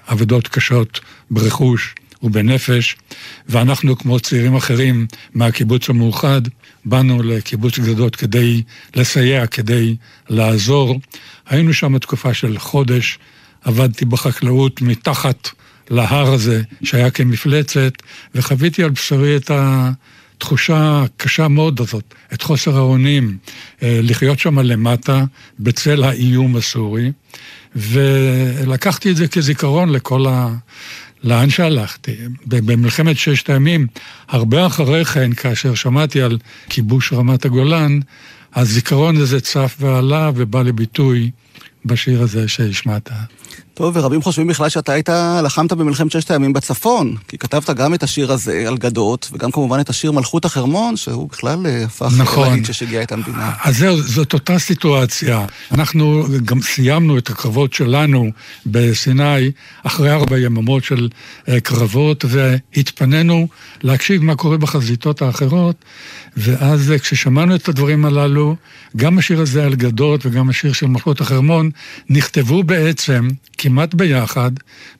אבדות 0.09 0.49
קשות 0.49 1.01
ברכוש 1.31 1.95
ובנפש, 2.23 2.97
ואנחנו, 3.49 3.99
כמו 3.99 4.21
צעירים 4.21 4.55
אחרים 4.57 5.07
מהקיבוץ 5.35 5.91
המאוחד, 5.91 6.43
באנו 6.85 7.23
לקיבוץ 7.23 7.79
גדות 7.79 8.17
כדי 8.17 8.63
לסייע, 8.97 9.47
כדי 9.47 9.97
לעזור. 10.29 11.01
היינו 11.47 11.73
שם 11.75 11.99
תקופה 11.99 12.35
של 12.35 12.59
חודש, 12.59 13.19
עבדתי 13.63 14.05
בחקלאות 14.05 14.83
מתחת 14.83 15.49
להר 15.91 16.33
הזה 16.33 16.63
שהיה 16.83 17.11
כמפלצת, 17.11 17.93
וחוויתי 18.35 18.83
על 18.85 18.91
בשרי 18.91 19.37
את 19.37 19.51
התחושה 20.39 21.03
הקשה 21.05 21.49
מאוד 21.49 21.81
הזאת, 21.81 22.15
את 22.33 22.43
חוסר 22.43 22.77
האונים, 22.77 23.37
אה, 23.83 24.01
לחיות 24.03 24.39
שם 24.39 24.59
למטה 24.59 25.25
בצל 25.61 26.05
האיום 26.05 26.57
הסורי, 26.57 27.13
ולקחתי 27.77 29.11
את 29.11 29.17
זה 29.17 29.29
כזיכרון 29.29 29.89
לכל 29.89 30.27
ה... 30.27 30.55
לאן 31.25 31.51
שהלכתי. 31.51 32.17
במלחמת 32.47 33.19
ששת 33.19 33.51
הימים, 33.51 33.87
הרבה 34.29 34.67
אחרי 34.67 35.05
כן, 35.05 35.33
כאשר 35.33 35.75
שמעתי 35.75 36.23
על 36.23 36.39
כיבוש 36.69 37.13
רמת 37.13 37.45
הגולן, 37.45 38.01
הזיכרון 38.55 39.17
הזה 39.17 39.41
צף 39.41 39.77
ועלה 39.81 40.31
ובא 40.35 40.63
לביטוי 40.63 41.31
בשיר 41.85 42.23
הזה 42.23 42.49
שהשמעת. 42.49 43.11
טוב, 43.79 43.97
ורבים 43.97 44.23
חושבים 44.23 44.47
בכלל 44.47 44.69
שאתה 44.69 44.93
היית, 44.93 45.09
לחמת 45.45 45.73
במלחמת 45.73 46.11
ששת 46.11 46.31
הימים 46.31 46.53
בצפון, 46.53 47.15
כי 47.29 47.39
כתבת 47.39 47.71
גם 47.71 47.95
את 47.95 48.03
השיר 48.03 48.33
הזה 48.33 48.65
על 48.69 48.77
גדות, 48.77 49.29
וגם 49.33 49.51
כמובן 49.51 49.81
את 49.81 49.89
השיר 49.89 50.13
מלכות 50.13 50.45
החרמון, 50.45 50.97
שהוא 50.97 51.29
בכלל 51.29 51.67
אה, 51.67 51.85
הפך 51.85 52.13
נכון. 52.19 52.53
להיט 52.53 52.67
ששיגע 52.67 53.03
את 53.03 53.13
המדינה. 53.13 53.53
אז 53.65 53.79
זהו, 53.79 54.03
זאת 54.03 54.33
אותה 54.33 54.59
סיטואציה. 54.59 55.47
אנחנו 55.73 56.25
גם 56.45 56.61
סיימנו 56.61 57.19
את 57.19 57.31
הקרבות 57.31 57.73
שלנו 57.73 58.31
בסיני 58.67 59.51
אחרי 59.83 60.13
ארבע 60.13 60.39
יממות 60.39 60.85
של 60.85 61.09
אה, 61.49 61.61
קרבות, 61.61 62.25
והתפנינו 62.29 63.49
להקשיב 63.83 64.23
מה 64.23 64.37
קורה 64.37 64.59
בחזיתות 64.59 65.23
האחרות, 65.23 65.85
ואז 66.37 66.93
אה, 66.93 66.99
כששמענו 66.99 67.55
את 67.55 67.69
הדברים 67.69 68.05
הללו, 68.05 68.57
גם 68.97 69.19
השיר 69.19 69.41
הזה 69.41 69.65
על 69.65 69.75
גדות 69.75 70.27
וגם 70.27 70.49
השיר 70.49 70.73
של 70.73 70.87
מלכות 70.87 71.21
החרמון, 71.21 71.71
נכתבו 72.11 72.63
בעצם 72.63 73.29
כמעט 73.59 73.95
ביחד, 73.95 74.51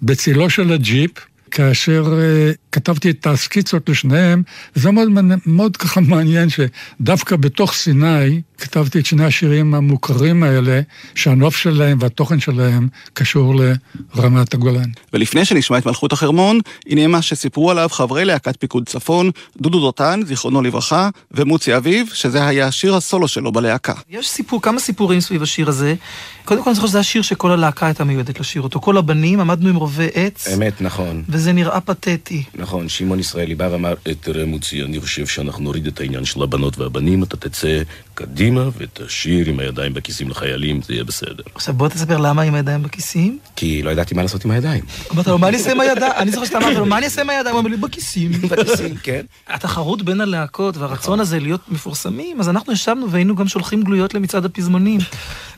בצילו 0.03 0.51
של 0.51 0.73
הג'יפ, 0.73 1.11
כאשר 1.51 2.19
אה, 2.21 2.53
כתבתי 2.73 3.11
את 3.11 3.27
הסקיצות 3.27 3.89
לשניהם, 3.89 4.43
זה 4.75 4.91
מאוד, 4.91 5.09
מאוד 5.47 5.77
ככה 5.77 6.01
מעניין 6.01 6.49
שדווקא 6.49 7.37
בתוך 7.37 7.73
סיני 7.73 8.41
כתבתי 8.59 8.99
את 8.99 9.07
שני 9.07 9.25
השירים 9.25 9.75
המוכרים 9.75 10.43
האלה, 10.43 10.81
שהנוף 11.15 11.57
שלהם 11.57 11.99
והתוכן 12.01 12.41
שלהם 12.41 12.89
קשור 13.13 13.55
לרמת 14.15 14.55
הגולן. 14.55 14.91
ולפני 15.13 15.45
שנשמע 15.45 15.79
את 15.79 15.87
מלכות 15.87 16.13
החרמון, 16.13 16.61
הנה 16.87 17.07
מה 17.07 17.23
שסיפרו 17.23 17.71
עליו 17.71 17.89
חברי 17.89 18.25
להקת 18.25 18.61
פיקוד 18.61 18.89
צפון, 18.89 19.31
דודו 19.61 19.81
דותן, 19.81 20.21
זיכרונו 20.27 20.63
לברכה, 20.63 21.09
ומוצי 21.33 21.77
אביב, 21.77 22.11
שזה 22.15 22.47
היה 22.47 22.67
השיר 22.67 22.95
הסולו 22.95 23.29
שלו 23.29 23.53
בלהקה. 23.53 23.93
יש 24.11 24.29
סיפור, 24.29 24.63
כמה 24.63 24.81
סיפורים 24.81 25.21
סביב 25.21 25.43
השיר 25.43 25.69
הזה. 25.69 25.95
קודם 26.45 26.63
כל 26.63 26.71
אני 26.71 26.75
זוכר 26.75 26.87
שזה 26.87 26.99
השיר 26.99 27.23
שכל 27.23 27.51
הלהקה 27.51 27.87
הייתה 27.87 28.05
מיועדת 28.05 28.41
לשיר 28.41 28.63
אותו. 28.63 28.81
כל 28.81 28.97
הבנים, 28.97 29.41
עמדנו 29.41 29.69
עם 29.69 29.77
רובי 29.77 30.09
עץ. 30.15 30.49
אמת, 30.55 30.81
נכון. 30.81 31.23
וזה 31.29 31.53
נראה 31.53 31.81
פתטי. 31.81 32.45
נכון, 32.59 32.89
שמעון 32.89 33.21
ישראלי 33.21 33.55
בא 33.55 33.69
ואמר, 33.73 33.95
תראה 34.21 34.45
מוצי, 34.45 34.83
אני 34.83 35.01
חושב 35.01 35.27
שאנחנו 35.27 35.65
נוריד 35.65 35.87
את 35.87 36.01
העניין 36.01 36.25
של 36.25 36.43
הבנות 36.43 36.79
והבנים, 36.79 37.23
אתה 37.23 37.37
תצא 37.37 37.83
קדימה 38.15 38.69
ותשאיר 38.79 39.49
עם 39.49 39.61
הידיים 39.61 39.95
בכיסים 39.95 40.29
לחיילים, 40.31 40.81
זה 40.83 40.93
יהיה 40.93 41.05
בסדר. 41.05 41.43
עכשיו 41.55 41.75
בוא 41.75 41.89
תספר 41.89 42.19
למה 42.19 42.43
עם 42.43 42.55
הידיים 42.55 42.83
בכיסים. 42.83 43.39
כי 43.57 43.83
לא 43.83 43.91
ידעתי 43.91 44.15
מה 44.15 44.23
לעשות 44.23 44.45
עם 44.45 44.51
הידיים. 44.51 44.85
אמרת 45.13 45.27
לו, 45.27 45.39
מה 45.39 45.49
אני 45.49 45.57
אעשה 45.57 45.73
עם 45.73 45.81
הידיים? 45.81 46.13
אני 46.17 46.31
זוכר 46.31 46.47
שאתה 46.47 46.59
אמרת 46.59 46.77
לו, 46.77 46.87
מה 46.87 46.99
אני 46.99 47.05
אעשה 47.05 47.21
עם 47.21 47.31
הידיים? 47.31 47.55
הוא 47.55 47.61
אמר 47.61 47.71
לי, 47.71 47.77
בכיסים. 47.77 48.33
בכיסים, 48.33 48.97
כן. 49.03 49.23
התחרות 49.49 50.03
בין 50.03 50.21
הלהקות 50.21 50.77
והרצון 50.77 51.21
הזה 51.21 51.41
להיות 51.41 51.61
מפורסמים, 51.69 52.41
אז 52.41 52.49
אנחנו 52.49 52.73
ישבנו 52.73 53.11
והיינו 53.11 53.35
גם 53.37 53.49
שולחים 53.49 53.83
גלויות 53.83 54.15
למצעד 54.15 54.45
הפזמונים. 54.45 55.01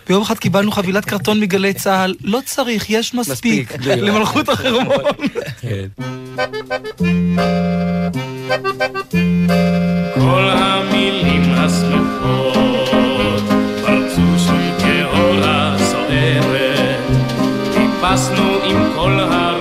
ביום 0.09 0.23
אחד 0.23 0.39
קיבלנו 0.39 0.73
חבילת 0.73 1.05
קרטון 1.05 1.41
מגלי 1.41 1.75
צה"ל, 1.75 2.15
לא 2.25 2.41
צריך, 2.45 2.91
יש 2.91 3.15
מספיק, 3.15 3.73
למלכות 3.87 4.49
החרמון. 4.49 5.05
כל 10.15 10.49
המילים 10.49 11.43
השמחות 11.57 13.43
פרצו 13.83 14.39
שוב 14.39 14.79
כאורה 14.79 15.77
סוערת. 15.79 17.01
טיפסנו 17.75 18.45
עם 18.65 18.93
כל 18.97 19.21
הרוחות 19.21 19.60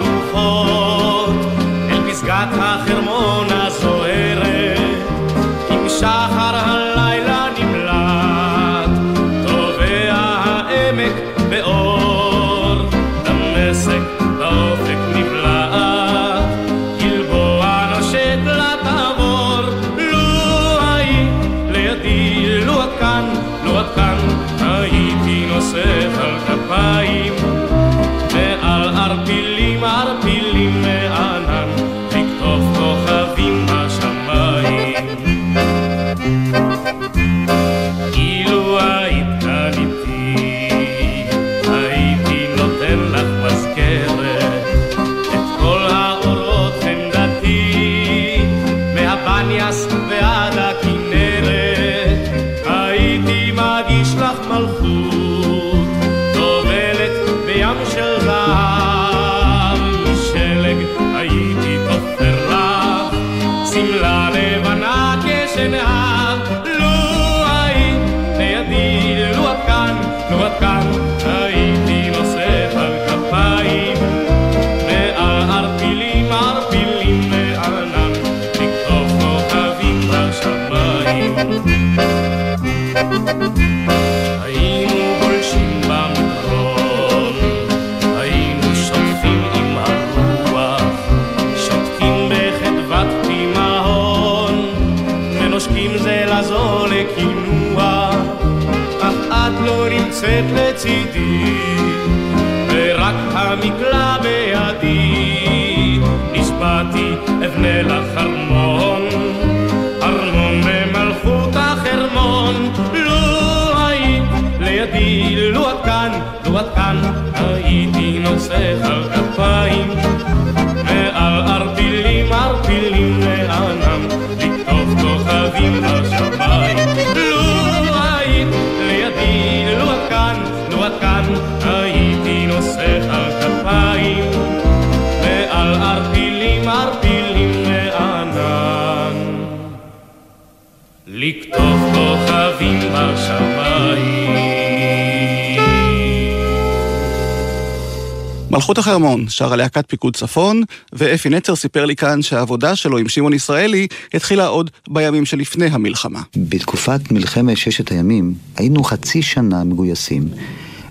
מלכות 148.59 148.77
החרמון, 148.77 149.25
שרה 149.29 149.55
להקת 149.55 149.89
פיקוד 149.89 150.15
צפון, 150.15 150.63
ואפי 150.93 151.29
נצר 151.29 151.55
סיפר 151.55 151.85
לי 151.85 151.95
כאן 151.95 152.21
שהעבודה 152.21 152.75
שלו 152.75 152.97
עם 152.97 153.09
שמעון 153.09 153.33
ישראלי 153.33 153.87
התחילה 154.13 154.47
עוד 154.47 154.69
בימים 154.87 155.25
שלפני 155.25 155.65
המלחמה. 155.65 156.21
בתקופת 156.35 157.11
מלחמת 157.11 157.57
ששת 157.57 157.91
הימים 157.91 158.33
היינו 158.57 158.83
חצי 158.83 159.21
שנה 159.21 159.63
מגויסים, 159.63 160.27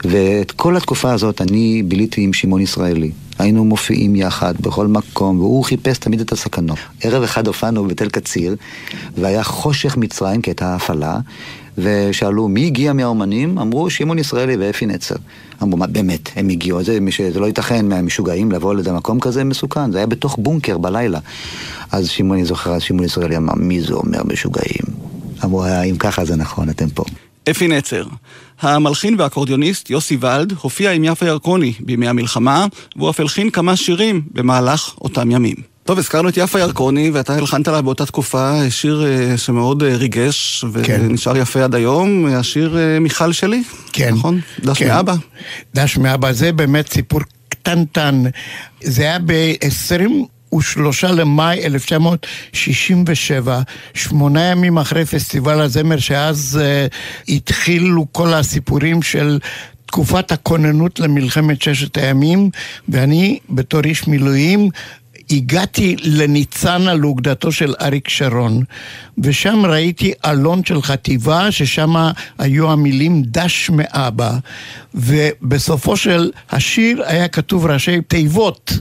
ואת 0.05 0.51
כל 0.51 0.77
התקופה 0.77 1.13
הזאת 1.13 1.41
אני 1.41 1.83
ביליתי 1.83 2.21
עם 2.21 2.33
שמעון 2.33 2.61
ישראלי. 2.61 3.11
היינו 3.39 3.65
מופיעים 3.65 4.17
יחד 4.17 4.55
בכל 4.61 4.87
מקום, 4.87 5.41
והוא 5.41 5.65
חיפש 5.65 5.99
תמיד 5.99 6.21
את 6.21 6.33
הסכנות. 6.33 6.79
ערב 7.01 7.23
אחד 7.23 7.47
הופענו 7.47 7.85
בתל 7.85 8.09
קציר, 8.09 8.57
והיה 9.17 9.43
חושך 9.43 9.97
מצרים, 9.97 10.43
כי 10.43 10.51
הייתה 10.51 10.75
הפעלה, 10.75 11.19
ושאלו 11.79 12.49
מי 12.49 12.67
הגיע 12.67 12.93
מהאומנים? 12.93 13.59
אמרו 13.59 13.91
שמעון 13.91 14.19
ישראלי 14.19 14.57
ואפי 14.57 14.87
נצר. 14.87 15.15
אמרו, 15.63 15.77
מה 15.77 15.87
באמת, 15.87 16.31
הם 16.37 16.49
הגיעו, 16.49 16.83
זה, 16.83 16.99
זה 17.33 17.41
לא 17.41 17.47
ייתכן 17.47 17.89
מהמשוגעים 17.89 18.53
לבוא 18.53 18.75
לאיזה 18.75 18.93
מקום 18.93 19.21
כזה 19.21 19.45
מסוכן, 19.45 19.93
זה 19.93 19.99
היה 19.99 20.07
בתוך 20.07 20.37
בונקר 20.39 20.79
בלילה. 20.79 21.19
אז 21.93 22.09
שמעון, 22.09 22.45
זוכר, 22.45 22.75
אז 22.75 22.83
שמעון 22.83 23.05
ישראלי 23.05 23.37
אמר, 23.37 23.55
מי 23.57 23.81
זה 23.81 23.95
אומר 23.95 24.23
משוגעים? 24.25 24.85
אמרו, 25.45 25.65
אם 25.91 25.97
ככה 25.99 26.25
זה 26.25 26.37
נכון, 26.37 26.71
אתם 26.71 26.89
פה. 26.89 27.05
אפי 27.51 27.69
נצר. 27.69 28.05
המלחין 28.61 29.15
והאקורדיוניסט 29.19 29.91
יוסי 29.91 30.17
ולד 30.21 30.53
הופיע 30.61 30.91
עם 30.91 31.05
יפה 31.05 31.27
ירקוני 31.27 31.73
בימי 31.81 32.09
המלחמה, 32.09 32.67
והוא 32.97 33.11
אף 33.11 33.21
הלחין 33.21 33.51
כמה 33.51 33.77
שירים 33.77 34.23
במהלך 34.33 34.95
אותם 35.01 35.31
ימים. 35.31 35.57
טוב, 35.85 35.99
הזכרנו 35.99 36.29
את 36.29 36.37
יפה 36.37 36.61
ירקוני, 36.61 37.11
ואתה 37.11 37.35
הלחנת 37.35 37.69
לה 37.69 37.83
באותה 37.83 38.07
תקופה 38.07 38.71
שיר 38.71 39.07
אה, 39.07 39.37
שמאוד 39.37 39.83
אה, 39.83 39.97
ריגש, 39.97 40.65
ונשאר 40.73 41.35
כן. 41.35 41.41
יפה 41.41 41.65
עד 41.65 41.75
היום, 41.75 42.27
השיר 42.27 42.79
אה, 42.79 42.99
מיכל 42.99 43.33
שלי. 43.33 43.63
כן. 43.93 44.15
נכון? 44.15 44.41
דש 44.61 44.79
כן. 44.79 44.89
מאבא. 44.89 45.15
דש 45.75 45.97
מאבא, 45.97 46.33
זה 46.33 46.53
באמת 46.53 46.93
סיפור 46.93 47.21
קטנטן. 47.49 48.23
זה 48.81 49.03
היה 49.03 49.19
ב-20... 49.19 50.11
ושלושה 50.55 51.13
למאי 51.13 51.65
1967, 51.65 53.61
שמונה 53.95 54.45
ימים 54.45 54.79
אחרי 54.79 55.05
פסטיבל 55.05 55.61
הזמר, 55.61 55.99
שאז 55.99 56.61
uh, 56.61 56.63
התחילו 57.29 58.07
כל 58.13 58.35
הסיפורים 58.35 59.03
של 59.03 59.39
תקופת 59.87 60.33
הכוננות 60.33 61.01
למלחמת 61.01 61.63
ששת 61.63 61.97
הימים, 61.97 62.51
ואני 62.89 63.39
בתור 63.51 63.81
איש 63.85 64.09
מילואים 64.09 64.71
הגעתי 65.31 65.97
לניצנה 66.03 66.95
לאוגדתו 66.95 67.53
של 67.53 67.75
אריק 67.81 68.09
שרון, 68.09 68.65
ושם 69.19 69.67
ראיתי 69.67 70.13
אלון 70.27 70.65
של 70.65 70.83
חטיבה, 70.83 71.53
ששם 71.53 71.95
היו 72.39 72.71
המילים 72.71 73.23
דש 73.27 73.71
מאבא, 73.71 74.33
ובסופו 74.95 75.97
של 75.97 76.31
השיר 76.51 77.03
היה 77.07 77.29
כתוב 77.29 77.67
ראשי 77.67 78.01
תיבות. 78.01 78.73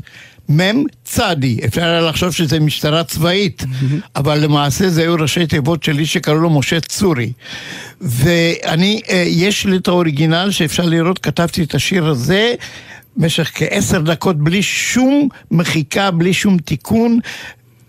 מ"ם 0.50 0.84
צדי, 1.04 1.60
אפשר 1.66 1.84
היה 1.84 2.02
לחשוב 2.02 2.32
שזה 2.32 2.60
משטרה 2.60 3.04
צבאית, 3.04 3.64
אבל 4.16 4.40
למעשה 4.40 4.90
זה 4.90 5.02
היו 5.02 5.16
ראשי 5.16 5.48
תיבות 5.48 5.84
של 5.84 6.00
איש 6.00 6.14
שקראו 6.14 6.36
לו 6.36 6.50
משה 6.50 6.80
צורי. 6.80 7.32
ואני, 8.02 9.02
אה, 9.10 9.24
יש 9.28 9.66
לי 9.66 9.78
את 9.78 9.88
האוריגינל 9.88 10.52
שאפשר 10.52 10.86
לראות, 10.86 11.20
כתבתי 11.20 11.64
את 11.64 11.76
השיר 11.76 12.06
הזה. 12.06 12.56
במשך 13.18 13.52
כעשר 13.56 14.02
דקות 14.02 14.38
בלי 14.38 14.64
שום 14.64 15.30
מחיקה, 15.52 16.12
בלי 16.12 16.34
שום 16.34 16.58
תיקון, 16.58 17.20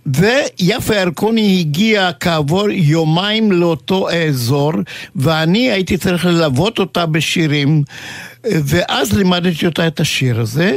ויפה 0.06 0.94
ירקוני 0.94 1.60
הגיעה 1.60 2.12
כעבור 2.12 2.70
יומיים 2.70 3.52
לאותו 3.52 4.08
אזור, 4.10 4.72
ואני 5.16 5.70
הייתי 5.70 5.96
צריך 5.96 6.26
ללוות 6.26 6.78
אותה 6.78 7.06
בשירים, 7.06 7.82
ואז 8.44 9.12
לימדתי 9.12 9.66
אותה 9.66 9.86
את 9.86 10.00
השיר 10.00 10.40
הזה, 10.40 10.76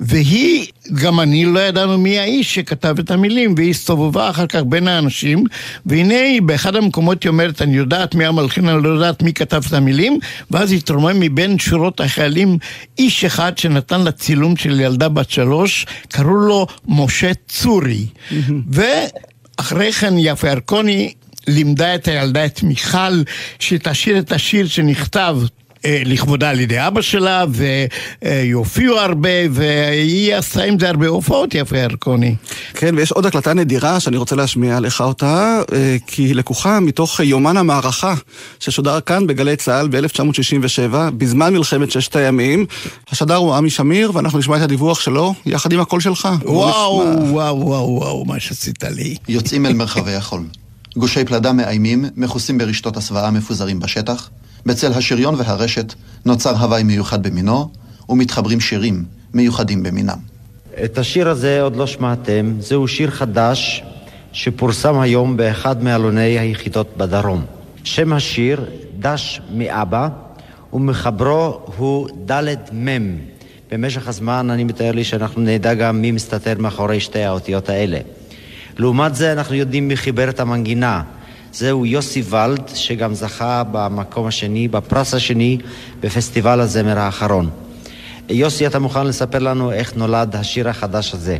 והיא, 0.00 0.66
גם 0.94 1.20
אני 1.20 1.44
לא 1.44 1.60
ידענו 1.60 1.98
מי 1.98 2.18
האיש 2.18 2.54
שכתב 2.54 2.98
את 2.98 3.10
המילים, 3.10 3.54
והיא 3.56 3.70
הסתובבה 3.70 4.30
אחר 4.30 4.46
כך 4.46 4.62
בין 4.66 4.88
האנשים, 4.88 5.44
והנה 5.86 6.20
היא 6.20 6.42
באחד 6.42 6.76
המקומות 6.76 7.22
היא 7.22 7.30
אומרת, 7.30 7.62
אני 7.62 7.76
יודעת 7.76 8.14
מי 8.14 8.26
המלחין, 8.26 8.68
אני 8.68 8.82
לא 8.82 8.88
יודעת 8.88 9.22
מי 9.22 9.32
כתב 9.32 9.62
את 9.68 9.72
המילים, 9.72 10.18
ואז 10.50 10.72
התרומם 10.72 11.20
מבין 11.20 11.58
שורות 11.58 12.00
החיילים 12.00 12.58
איש 12.98 13.24
אחד 13.24 13.58
שנתן 13.58 14.00
לה 14.00 14.12
צילום 14.12 14.56
של 14.56 14.80
ילדה 14.80 15.08
בת 15.08 15.30
שלוש, 15.30 15.86
קראו 16.08 16.36
לו 16.36 16.66
משה 16.88 17.30
צורי. 17.48 18.06
ואחרי 18.70 19.92
כן 19.92 20.14
יפה 20.18 20.48
ירקוני 20.48 21.12
לימדה 21.46 21.94
את 21.94 22.08
הילדה, 22.08 22.44
את 22.44 22.62
מיכל, 22.62 23.22
שתשאיר 23.58 24.18
את 24.18 24.32
השיר 24.32 24.66
שנכתב 24.66 25.38
לכבודה 25.84 26.50
על 26.50 26.60
ידי 26.60 26.86
אבא 26.86 27.00
שלה, 27.00 27.44
ויופיעו 28.22 28.98
הרבה, 28.98 29.28
והיא 29.50 30.34
עשתה 30.34 30.62
עם 30.62 30.78
זה 30.78 30.88
הרבה 30.88 31.06
הופעות, 31.06 31.54
יפה 31.54 31.78
ירקוני. 31.78 32.34
כן, 32.74 32.94
ויש 32.96 33.12
עוד 33.12 33.26
הקלטה 33.26 33.54
נדירה 33.54 34.00
שאני 34.00 34.16
רוצה 34.16 34.36
להשמיע 34.36 34.80
לך 34.80 35.00
אותה, 35.00 35.60
אה, 35.72 35.96
כי 36.06 36.22
היא 36.22 36.34
לקוחה 36.34 36.80
מתוך 36.80 37.20
יומן 37.20 37.56
המערכה, 37.56 38.14
ששודר 38.60 39.00
כאן 39.00 39.26
בגלי 39.26 39.56
צה"ל 39.56 39.88
ב-1967, 39.88 40.94
בזמן 41.18 41.52
מלחמת 41.52 41.90
ששת 41.90 42.16
הימים. 42.16 42.66
השדר 43.10 43.36
הוא 43.36 43.54
עמי 43.54 43.70
שמיר, 43.70 44.10
ואנחנו 44.14 44.38
נשמע 44.38 44.56
את 44.56 44.62
הדיווח 44.62 45.00
שלו, 45.00 45.34
יחד 45.46 45.72
עם 45.72 45.80
הקול 45.80 46.00
שלך. 46.00 46.28
וואו, 46.44 47.02
וואו, 47.18 47.60
וואו, 47.60 47.88
וואו, 47.88 48.24
מה 48.24 48.40
שעשית 48.40 48.84
לי. 48.84 49.16
יוצאים 49.28 49.66
אל 49.66 49.72
מרחבי 49.72 50.14
החול. 50.14 50.42
גושי 50.96 51.24
פלדה 51.24 51.52
מאיימים, 51.52 52.04
מכוסים 52.16 52.58
ברשתות 52.58 52.96
הסוואה 52.96 53.30
מפוזרים 53.30 53.80
בשטח. 53.80 54.30
בצל 54.66 54.92
השריון 54.92 55.34
והרשת 55.34 55.94
נוצר 56.24 56.56
הוואי 56.56 56.82
מיוחד 56.82 57.22
במינו, 57.22 57.68
ומתחברים 58.08 58.60
שירים 58.60 59.04
מיוחדים 59.34 59.82
במינם. 59.82 60.18
את 60.84 60.98
השיר 60.98 61.28
הזה 61.28 61.62
עוד 61.62 61.76
לא 61.76 61.86
שמעתם, 61.86 62.54
זהו 62.60 62.88
שיר 62.88 63.10
חדש 63.10 63.82
שפורסם 64.32 64.98
היום 64.98 65.36
באחד 65.36 65.84
מעלוני 65.84 66.38
היחידות 66.38 66.96
בדרום. 66.96 67.44
שם 67.84 68.12
השיר, 68.12 68.64
דש 68.98 69.40
מאבא, 69.54 70.08
ומחברו 70.72 71.60
הוא 71.76 72.08
ד' 72.30 72.54
מ'. 72.72 73.16
במשך 73.70 74.08
הזמן 74.08 74.50
אני 74.50 74.64
מתאר 74.64 74.92
לי 74.92 75.04
שאנחנו 75.04 75.42
נדע 75.42 75.74
גם 75.74 76.00
מי 76.00 76.10
מסתתר 76.12 76.54
מאחורי 76.58 77.00
שתי 77.00 77.22
האותיות 77.22 77.68
האלה. 77.68 77.98
לעומת 78.76 79.14
זה 79.14 79.32
אנחנו 79.32 79.54
יודעים 79.54 79.88
מי 79.88 79.96
חיבר 79.96 80.28
את 80.28 80.40
המנגינה. 80.40 81.02
זהו 81.58 81.86
יוסי 81.86 82.22
ולד, 82.30 82.68
שגם 82.74 83.14
זכה 83.14 83.62
במקום 83.72 84.26
השני, 84.26 84.68
בפרס 84.68 85.14
השני, 85.14 85.58
בפסטיבל 86.00 86.60
הזמר 86.60 86.98
האחרון. 86.98 87.50
יוסי, 88.28 88.66
אתה 88.66 88.78
מוכן 88.78 89.06
לספר 89.06 89.38
לנו 89.38 89.72
איך 89.72 89.96
נולד 89.96 90.36
השיר 90.36 90.68
החדש 90.68 91.14
הזה? 91.14 91.36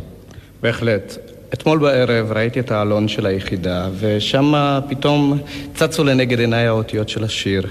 בהחלט. 0.61 1.26
אתמול 1.53 1.79
בערב 1.79 2.31
ראיתי 2.31 2.59
את 2.59 2.71
העלון 2.71 3.07
של 3.07 3.25
היחידה, 3.25 3.89
ושם 3.99 4.53
פתאום 4.89 5.39
צצו 5.75 6.03
לנגד 6.03 6.39
עיניי 6.39 6.67
האותיות 6.67 7.09
של 7.09 7.23
השיר. 7.23 7.67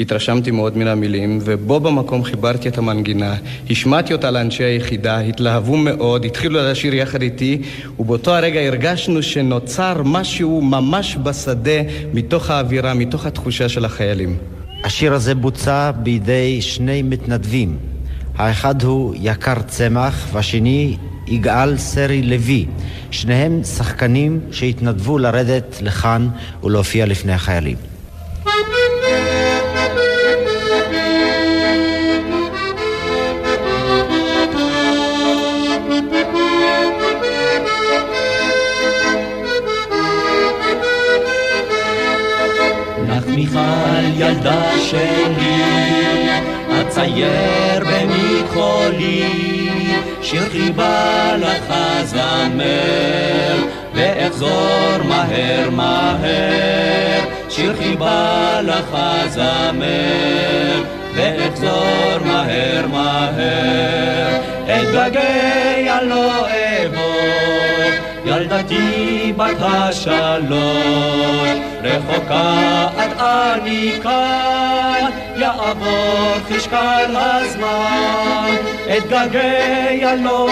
התרשמתי 0.00 0.50
מאוד 0.50 0.76
מן 0.76 0.86
המילים, 0.86 1.38
ובו 1.42 1.80
במקום 1.80 2.24
חיברתי 2.24 2.68
את 2.68 2.78
המנגינה, 2.78 3.34
השמעתי 3.70 4.12
אותה 4.12 4.30
לאנשי 4.30 4.64
היחידה, 4.64 5.18
התלהבו 5.18 5.76
מאוד, 5.76 6.24
התחילו 6.24 6.60
לשיר 6.70 6.94
יחד 6.94 7.22
איתי, 7.22 7.62
ובאותו 7.98 8.34
הרגע 8.34 8.60
הרגשנו 8.60 9.22
שנוצר 9.22 10.02
משהו 10.04 10.60
ממש 10.60 11.16
בשדה, 11.22 11.80
מתוך 12.14 12.50
האווירה, 12.50 12.94
מתוך 12.94 13.26
התחושה 13.26 13.68
של 13.68 13.84
החיילים. 13.84 14.36
השיר 14.84 15.14
הזה 15.14 15.34
בוצע 15.34 15.90
בידי 15.90 16.62
שני 16.62 17.02
מתנדבים. 17.02 17.76
האחד 18.36 18.82
הוא 18.82 19.14
יקר 19.20 19.62
צמח, 19.66 20.28
והשני 20.32 20.96
יגאל 21.30 21.76
סרי 21.76 22.22
לוי. 22.22 22.66
שניהם 23.10 23.64
שחקנים 23.64 24.40
שהתנדבו 24.50 25.18
לרדת 25.18 25.76
לכאן 25.82 26.28
ולהופיע 26.64 27.06
לפני 27.06 27.32
החיילים. 27.32 27.76
מיכל 43.38 44.04
ילדה 44.14 44.78
שלי, 44.78 45.62
אצייר 46.80 47.84
במכחולי, 47.84 49.57
שיר 50.22 50.48
חיבה 50.50 51.36
לך 51.38 51.74
זמר, 52.04 53.56
ואחזור 53.94 55.02
מהר 55.08 55.70
מהר, 55.70 57.20
שיר 57.48 57.74
חיבה 57.78 58.60
לך 58.62 58.98
זמר, 59.28 60.82
ואחזור 61.14 62.18
מהר 62.24 62.86
מהר, 62.86 64.40
אתגעגע 64.64 66.02
לא 66.02 66.46
אבוא, 66.46 67.67
ילדתי 68.28 69.32
בת 69.36 69.56
השלוש, 69.60 71.48
רחוקה 71.82 72.88
עד 72.96 73.10
אני 73.18 73.92
כאן, 74.02 75.10
יעבור 75.36 76.34
חשקל 76.48 77.14
הזמן, 77.16 78.54
אתגעגע 78.96 80.14
לא 80.14 80.48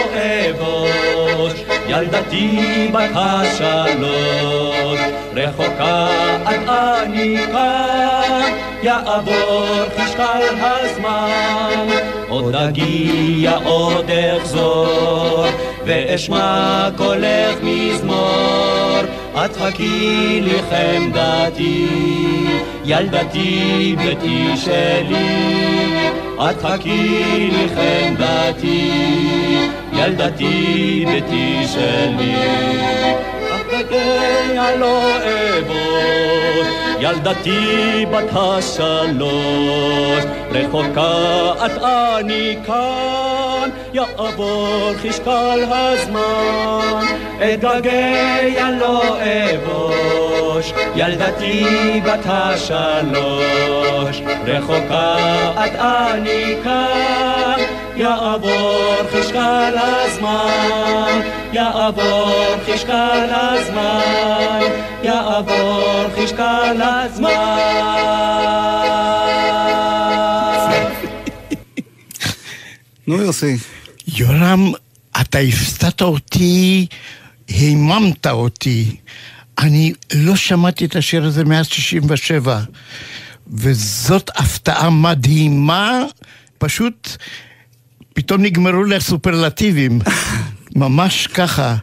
אבוש, 0.50 1.52
ילדתי 1.88 2.88
בת 2.92 3.10
השלוש, 3.14 5.00
רחוקה 5.34 6.08
עד 6.44 6.68
אני 6.68 7.38
כאן, 7.52 8.52
יעבור 8.82 9.66
חשקל 9.98 10.56
הזמן, 10.60 11.86
עוד 12.28 12.54
אגיע 12.56 13.56
עוד 13.64 14.10
אחזור, 14.36 15.46
ואשמע 15.86 16.88
קולך 16.96 17.56
מזמור, 17.62 19.00
את 19.44 19.56
חכי 19.56 20.40
לי 20.42 20.58
חמדתי, 20.70 21.86
ילדתי 22.84 23.96
ביתי 23.98 24.56
שלי, 24.56 26.08
את 26.38 26.62
חכי 26.62 27.50
לי 27.52 27.66
חמדתי, 27.68 28.90
ילדתי 29.92 31.04
ביתי 31.08 31.66
שלי. 31.72 32.36
אתגעגע 33.54 34.76
לא 34.76 35.10
אבוש, 35.58 36.85
ילדתי 37.00 38.06
בת 38.10 38.30
השלוש, 38.32 40.24
רחוקה 40.50 41.52
את 41.66 41.82
אני 41.82 42.56
כאן, 42.66 43.70
יעבור 43.92 44.90
חשקל 45.02 45.64
הזמן, 45.70 47.04
אתגעגע 47.38 48.70
לא 48.80 49.16
אבוש, 49.22 50.72
ילדתי 50.94 52.00
בת 52.04 52.26
השלוש, 52.26 54.22
רחוקה 54.46 55.16
את 55.54 55.72
אני 55.78 56.56
כאן, 56.64 57.64
יעבור 57.96 58.94
חשקל 59.12 59.74
הזמן, 59.76 61.20
יעבור 61.56 62.56
חשקל 62.66 63.28
הזמן, 63.30 64.60
יעבור 65.02 66.08
חשקל 66.16 66.82
הזמן. 66.82 67.30
נו 73.06 73.16
יוסי. 73.16 73.56
יורם, 74.08 74.72
אתה 75.20 75.38
הפתעת 75.38 76.02
אותי, 76.02 76.86
היממת 77.48 78.26
אותי. 78.26 78.96
אני 79.58 79.92
לא 80.14 80.36
שמעתי 80.36 80.84
את 80.84 80.96
השיר 80.96 81.24
הזה 81.24 81.44
מאז 81.44 81.66
67, 81.66 82.60
וזאת 83.46 84.30
הפתעה 84.34 84.90
מדהימה, 84.90 86.02
פשוט 86.58 87.16
פתאום 88.14 88.42
נגמרו 88.42 88.84
לי 88.84 88.96
הסופרלטיבים. 88.96 89.98
ממש 90.76 91.26
ככה. 91.26 91.76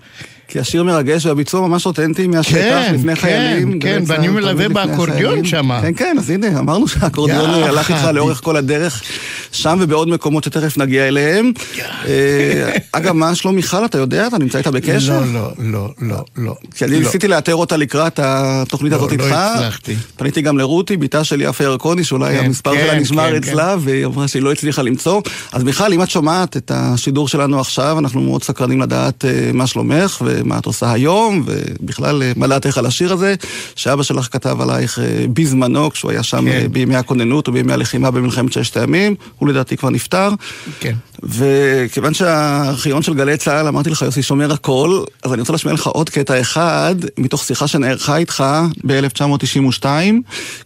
כי 0.53 0.59
השיר 0.59 0.83
מרגש 0.83 1.25
והביצוע 1.25 1.67
ממש 1.67 1.85
אותנטי 1.85 2.27
מהשטח, 2.27 2.55
כן, 2.55 2.95
לפני 2.95 3.15
כן, 3.15 3.21
חיילים. 3.21 3.79
כן, 3.79 4.05
צה"ל 4.05 4.17
ואני 4.17 4.27
מלווה 4.27 4.69
באקורדיון. 4.69 5.45
שמה. 5.45 5.81
כן, 5.81 5.93
כן, 5.93 6.15
אז 6.19 6.29
הנה, 6.29 6.59
אמרנו 6.59 6.87
שהאקורדיון 6.87 7.49
הלך 7.49 7.91
איתך. 7.91 8.03
לאורך 8.13 8.41
כל 8.43 8.57
הדרך, 8.57 9.03
שם 9.51 9.77
ובעוד 9.81 10.09
מקומות 10.09 10.43
שתכף 10.43 10.77
נגיע 10.77 11.07
אליהם. 11.07 11.51
אה, 12.05 12.75
אגב, 12.91 13.11
מה 13.11 13.35
שלום 13.35 13.55
מיכל, 13.55 13.85
אתה 13.85 13.97
יודע? 13.97 14.27
אתה 14.27 14.37
נמצא 14.37 14.57
איתה 14.57 14.71
בקשר? 14.71 15.19
לא, 15.19 15.33
לא, 15.33 15.51
לא, 15.59 15.93
לא, 16.01 16.23
לא. 16.37 16.55
כי 16.75 16.85
אני 16.85 16.93
לא. 16.93 16.99
ניסיתי 16.99 17.27
לאתר 17.27 17.55
אותה 17.55 17.77
לקראת 17.77 18.19
התוכנית 18.23 18.91
לא, 18.91 18.97
הזאת 18.97 19.11
לא 19.11 19.23
איתך. 19.23 19.35
הצלחתי. 19.35 19.95
פניתי 20.15 20.41
גם 20.41 20.57
לרותי, 20.57 20.97
בתה 20.97 21.23
של 21.23 21.41
יפה 21.41 21.63
ירקוני, 21.63 22.03
שאולי 22.03 22.37
כן, 22.37 22.45
המספר 22.45 22.75
כן, 22.75 22.85
שלה 22.87 22.99
נשמר 22.99 23.29
כן, 23.29 23.35
אצלה, 23.35 23.75
והיא 23.79 24.05
אמרה 24.05 24.27
שהיא 24.27 24.43
לא 24.43 24.51
הצליחה 24.51 24.81
למצוא. 24.81 25.21
אז 25.51 25.63
מיכל, 25.63 25.93
אם 25.93 26.03
את 26.03 26.09
שומעת 26.09 26.57
את 26.57 26.71
השידור 26.75 27.27
שלנו 27.27 27.59
עכשיו, 27.59 27.99
אנחנו 27.99 28.21
מאוד 28.21 28.43
סקרנים 28.43 28.81
לדעת 28.81 29.25
אה, 29.25 29.51
מה 29.53 29.67
שלומך, 29.67 30.21
ומה 30.43 30.57
את 30.57 30.65
עושה 30.65 30.91
היום, 30.91 31.43
ובכלל, 31.45 32.23
אה, 32.23 32.31
מה 32.35 32.47
דעתך 32.47 32.77
על 32.77 32.85
השיר 32.85 33.13
הזה, 33.13 33.35
שאבא 33.75 34.03
שלך 34.03 34.27
כתב 34.31 34.61
עלייך 34.61 34.99
אה, 34.99 35.25
בזמנו, 35.33 35.91
כשהוא 35.91 36.11
היה 36.11 36.23
שם 36.23 36.45
כן. 36.45 36.47
אה, 36.47 36.67
בימי 36.71 36.95
הכוננות 36.95 37.49
ובימי 37.49 37.73
הלחימה 37.73 38.11
במלחמת 38.11 38.53
ששת 38.53 38.77
הימים, 38.77 39.15
הוא 39.37 39.49
לדעתי 39.49 39.77
כבר 39.77 39.89
נפטר. 39.89 40.29
כן. 40.79 40.93
וכיוון 41.24 42.13
שהארכיון 42.13 43.01
של 43.01 43.13
גלי 43.13 43.38
צה"ל, 43.38 43.67
אמרתי 43.67 43.89
לך, 43.89 44.01
יוסי 44.01 44.24
שומר 44.24 44.51
הכל, 44.53 45.03
אז 45.24 45.34
אני 45.34 45.39
רוצה 45.39 45.53
להשמיע 45.53 45.74
לך 45.74 45.88
עוד 45.88 46.09
קטע 46.09 46.41
אחד, 46.41 46.95
מתוך 47.17 47.43
שיחה 47.43 47.67
שנערכה 47.67 48.17
איתך 48.17 48.43
ב-1992, 48.84 49.86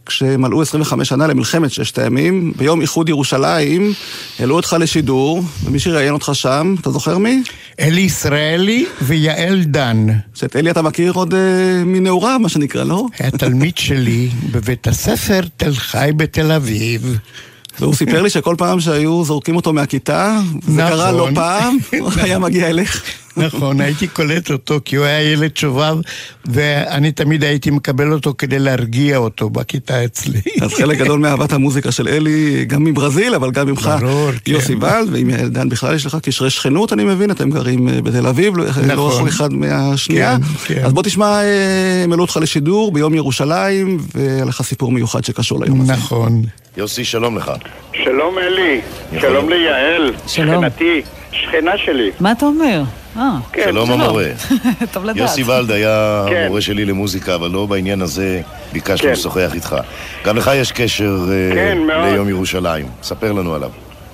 כשמלאו 0.05 0.61
25 0.61 1.09
שנה 1.09 1.27
למלחמת 1.27 1.71
ששת 1.71 1.97
הימים, 1.97 2.53
ביום 2.55 2.81
איחוד 2.81 3.09
ירושלים, 3.09 3.93
העלו 4.39 4.55
אותך 4.55 4.75
לשידור, 4.79 5.43
ומי 5.63 5.79
שראיין 5.79 6.13
אותך 6.13 6.31
שם, 6.33 6.75
אתה 6.81 6.91
זוכר 6.91 7.17
מי? 7.17 7.43
אלי 7.79 8.01
ישראלי 8.01 8.85
ויעל 9.01 9.63
דן. 9.63 10.07
שאת 10.33 10.55
אלי 10.55 10.71
אתה 10.71 10.81
מכיר 10.81 11.11
עוד 11.11 11.33
אה, 11.33 11.83
מנעוריו, 11.85 12.39
מה 12.39 12.49
שנקרא, 12.49 12.83
לא? 12.83 13.05
היה 13.19 13.31
תלמיד 13.31 13.77
שלי 13.77 14.29
בבית 14.51 14.87
הספר 14.87 15.41
תל 15.57 15.73
חי 15.73 16.09
בתל 16.15 16.51
אביב. 16.51 17.17
והוא 17.79 17.95
סיפר 17.95 18.21
לי 18.21 18.29
שכל 18.29 18.55
פעם 18.57 18.79
שהיו 18.79 19.23
זורקים 19.23 19.55
אותו 19.55 19.73
מהכיתה, 19.73 20.39
זה 20.67 20.81
נכון. 20.83 20.97
קרה 20.97 21.11
לא 21.11 21.29
פעם, 21.35 21.77
הוא 21.99 22.11
היה 22.21 22.39
מגיע 22.39 22.69
אליך. 22.69 23.03
נכון, 23.37 23.81
הייתי 23.81 24.07
קולט 24.07 24.51
אותו 24.51 24.79
כי 24.85 24.95
הוא 24.95 25.05
היה 25.05 25.31
ילד 25.31 25.57
שובב, 25.57 25.97
ואני 26.45 27.11
תמיד 27.11 27.43
הייתי 27.43 27.71
מקבל 27.71 28.13
אותו 28.13 28.33
כדי 28.37 28.59
להרגיע 28.59 29.17
אותו 29.17 29.49
בכיתה 29.49 30.05
אצלי. 30.05 30.39
אז 30.61 30.73
חלק 30.73 30.97
גדול 30.97 31.19
מאהבת 31.19 31.53
המוזיקה 31.53 31.91
של 31.91 32.07
אלי, 32.07 32.65
גם 32.65 32.83
מברזיל, 32.83 33.35
אבל 33.35 33.51
גם 33.51 33.67
ממך, 33.67 33.91
ברור, 34.01 34.31
כן. 34.31 34.51
יוסי 34.51 34.75
ולד, 34.75 35.07
ועם 35.11 35.29
יעל 35.29 35.47
דן 35.49 35.69
בכלל 35.69 35.95
יש 35.95 36.05
לך 36.05 36.17
קשרי 36.23 36.49
שכנות, 36.49 36.93
אני 36.93 37.03
מבין, 37.03 37.31
אתם 37.31 37.49
גרים 37.49 37.89
אה, 37.89 38.01
בתל 38.01 38.27
אביב, 38.27 38.57
לא- 38.57 38.65
לא 38.95 39.07
רחוק 39.07 39.27
אחד 39.27 39.53
מהשנייה. 39.53 40.37
כן, 40.67 40.75
כן. 40.75 40.85
אז 40.85 40.93
בוא 40.93 41.03
תשמע, 41.03 41.25
אה, 41.41 42.03
הם 42.03 42.11
העלו 42.11 42.23
אותך 42.23 42.37
לשידור 42.41 42.91
ביום 42.91 43.13
ירושלים, 43.13 43.97
והיה 44.15 44.45
לך 44.45 44.61
סיפור 44.61 44.91
מיוחד 44.91 45.23
שקשור 45.23 45.65
ליום 45.65 45.81
הזה. 45.81 45.93
נכון. 45.93 46.41
יוסי, 46.77 47.05
שלום 47.05 47.37
לך. 47.37 47.51
שלום 48.03 48.35
אלי, 48.37 48.81
שלום 49.21 49.49
ליעל, 49.49 50.13
שכנתי, 50.27 51.01
שכנה 51.31 51.71
שלי. 51.85 52.11
מה 52.19 52.31
אתה 52.31 52.45
אומר? 52.45 52.83
אה, 53.17 53.37
שלום 53.63 53.91
המורה. 53.91 54.25
טוב 54.93 55.05
לדעת. 55.05 55.17
יוסי 55.17 55.43
ולד 55.43 55.71
היה 55.71 56.25
כן. 56.29 56.35
המורה 56.35 56.61
שלי 56.61 56.85
למוזיקה, 56.85 57.35
אבל 57.35 57.49
לא 57.49 57.65
בעניין 57.65 58.01
הזה 58.01 58.41
ביקשנו 58.73 59.07
כן. 59.07 59.11
לשוחח 59.11 59.51
איתך. 59.53 59.75
גם 60.25 60.37
לך 60.37 60.51
יש 60.55 60.71
קשר 60.71 61.17
אה, 61.31 61.55
כן, 61.55 61.77
מאוד. 61.77 62.13
ליום 62.13 62.29
ירושלים. 62.29 62.85
ספר 63.03 63.31
לנו 63.31 63.55
עליו. 63.55 63.69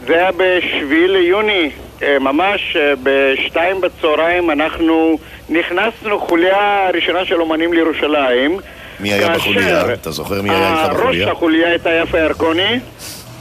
זה 0.07 0.13
היה 0.13 0.29
בשביעי 0.31 1.07
ליוני, 1.07 1.69
אה, 2.03 2.19
ממש 2.19 2.77
בשתיים 3.03 3.81
בצהריים 3.81 4.51
אנחנו 4.51 5.17
נכנסנו 5.49 6.19
חוליה 6.19 6.89
ראשונה 6.93 7.25
של 7.25 7.41
אומנים 7.41 7.73
לירושלים. 7.73 8.59
מי 8.99 9.13
היה 9.13 9.27
כאשר 9.27 9.39
בחוליה? 9.51 9.93
אתה 9.93 10.11
זוכר 10.11 10.41
מי 10.41 10.49
היה 10.49 10.83
איתך 10.83 10.93
ראש 10.93 10.99
בחוליה? 10.99 11.31
החוליה 11.31 11.69
הייתה 11.69 11.89
יפה 11.91 12.19
ירקוני, 12.19 12.79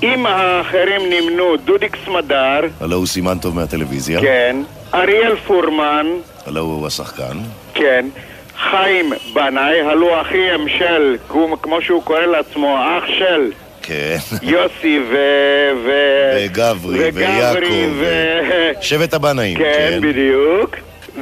עם 0.02 0.26
האחרים 0.26 1.00
נמנו 1.10 1.56
דודיק 1.56 1.96
סמדר, 2.04 2.60
הלו 2.80 2.96
הוא 2.96 3.06
סימן 3.06 3.38
טוב 3.38 3.54
מהטלוויזיה. 3.54 4.20
כן, 4.20 4.56
אריאל 4.95 5.36
פורמן, 5.36 6.07
הלו 6.47 6.61
הוא 6.61 6.86
השחקן. 6.86 7.36
כן, 7.74 8.07
חיים 8.70 9.12
בנאי, 9.34 9.80
הלוא 9.80 10.20
אחיהם 10.20 10.68
של, 10.68 11.16
כמו- 11.28 11.62
כמו 11.62 11.82
שהוא 11.82 12.03
קורא 12.03 12.20
לעצמו, 12.20 12.76
אח 12.78 13.07
של 13.07 13.53
כן. 13.82 14.16
יוסי 14.43 15.01
ו... 15.11 15.16
ו... 15.84 15.90
וגברי, 16.36 16.99
וגברי 17.09 17.11
ויעקב, 17.26 17.93
ו... 18.01 18.05
שבט 18.80 19.14
הבנאים, 19.14 19.59
כן, 19.59 19.72
כן. 20.03 20.09
בדיוק. 20.09 20.76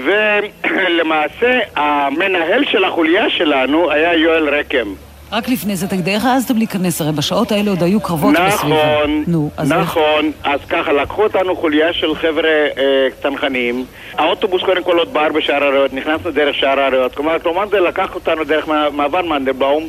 ולמעשה, 0.05 1.59
המנהל 1.77 2.64
של 2.71 2.85
החוליה 2.85 3.31
שלנו 3.31 3.91
היה 3.91 4.14
יואל 4.14 4.49
רקם. 4.55 4.89
רק 5.33 5.49
לפני 5.49 5.76
זה, 5.76 5.89
תגיד, 5.89 6.09
איך 6.09 6.24
העזתם 6.24 6.57
להיכנס? 6.57 7.01
הרי 7.01 7.12
בשעות 7.12 7.53
האלה 7.53 7.70
עוד 7.70 7.83
היו 7.83 8.01
קרבות 8.01 8.35
בסביבה. 8.35 8.76
נכון, 8.95 9.24
נו, 9.26 9.51
אז 9.57 9.72
איך? 9.72 9.81
נכון. 9.81 10.33
אז 10.45 10.61
ככה, 10.68 10.93
לקחו 10.93 11.22
אותנו 11.22 11.57
חוליה 11.57 11.93
של 11.93 12.14
חבר'ה 12.14 12.49
אה, 12.78 12.83
צנחנים. 13.22 13.85
האוטובוס 14.18 14.62
קודם 14.62 14.83
כל 14.85 14.99
עוד 14.99 15.12
בער 15.12 15.33
בשער 15.33 15.64
הריאות, 15.64 15.93
נכנסנו 15.93 16.31
דרך 16.31 16.55
שער 16.57 16.81
הריאות. 16.81 17.14
כלומר, 17.14 17.39
קומנדל 17.39 17.81
לקח 17.81 18.14
אותנו 18.14 18.45
דרך 18.45 18.68
מע- 18.68 18.91
מעבר 18.91 19.22
מנדלבאום. 19.22 19.87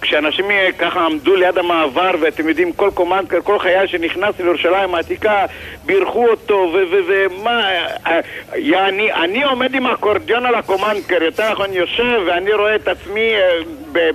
כשאנשים 0.00 0.50
אה, 0.50 0.68
ככה 0.78 1.00
עמדו 1.00 1.36
ליד 1.36 1.58
המעבר, 1.58 2.10
ואתם 2.20 2.48
יודעים, 2.48 2.72
כל 2.72 2.90
קומנדקר, 2.94 3.38
כל 3.44 3.58
חייל 3.58 3.86
שנכנס 3.86 4.34
לירושלים 4.40 4.94
העתיקה, 4.94 5.46
בירכו 5.86 6.26
אותו, 6.28 6.72
ומה... 7.08 7.60
אה, 8.06 8.20
אה, 8.72 8.88
אני, 8.88 9.12
אני 9.12 9.44
עומד 9.44 9.74
עם 9.74 9.86
האקורדיון 9.86 10.46
על 10.46 10.54
הקומנדקר, 10.54 11.22
יותר 11.22 11.52
נכון 11.52 11.72
יושב, 11.72 12.20
ואני 12.26 12.52
רואה 12.52 12.76
את 12.76 12.88
עצמי 12.88 13.30
ב- 13.92 14.10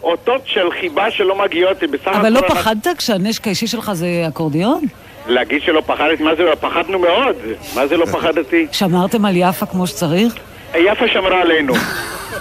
באותות 0.00 0.42
של 0.44 0.70
חיבה 0.80 1.10
שלא 1.10 1.38
מגיעות 1.44 1.82
לי. 1.82 1.88
בסך 1.88 2.08
אבל 2.08 2.32
לא 2.32 2.40
פחדת 2.48 2.88
כשהנשק 2.98 3.46
האישי 3.46 3.66
שלך 3.66 3.92
זה 3.92 4.06
אקורדיון? 4.28 4.80
להגיד 5.26 5.62
שלא 5.62 5.82
פחדתי, 5.86 6.22
מה 6.22 6.34
זה 6.34 6.42
לא? 6.42 6.54
פחדנו 6.54 6.98
מאוד. 6.98 7.36
מה 7.74 7.86
זה 7.86 7.96
לא 7.96 8.06
פחדתי? 8.16 8.66
שמרתם 8.72 9.24
על 9.24 9.32
יפה 9.36 9.66
כמו 9.66 9.86
שצריך? 9.86 10.34
יפה 10.74 11.08
שמרה 11.08 11.40
עלינו. 11.40 11.74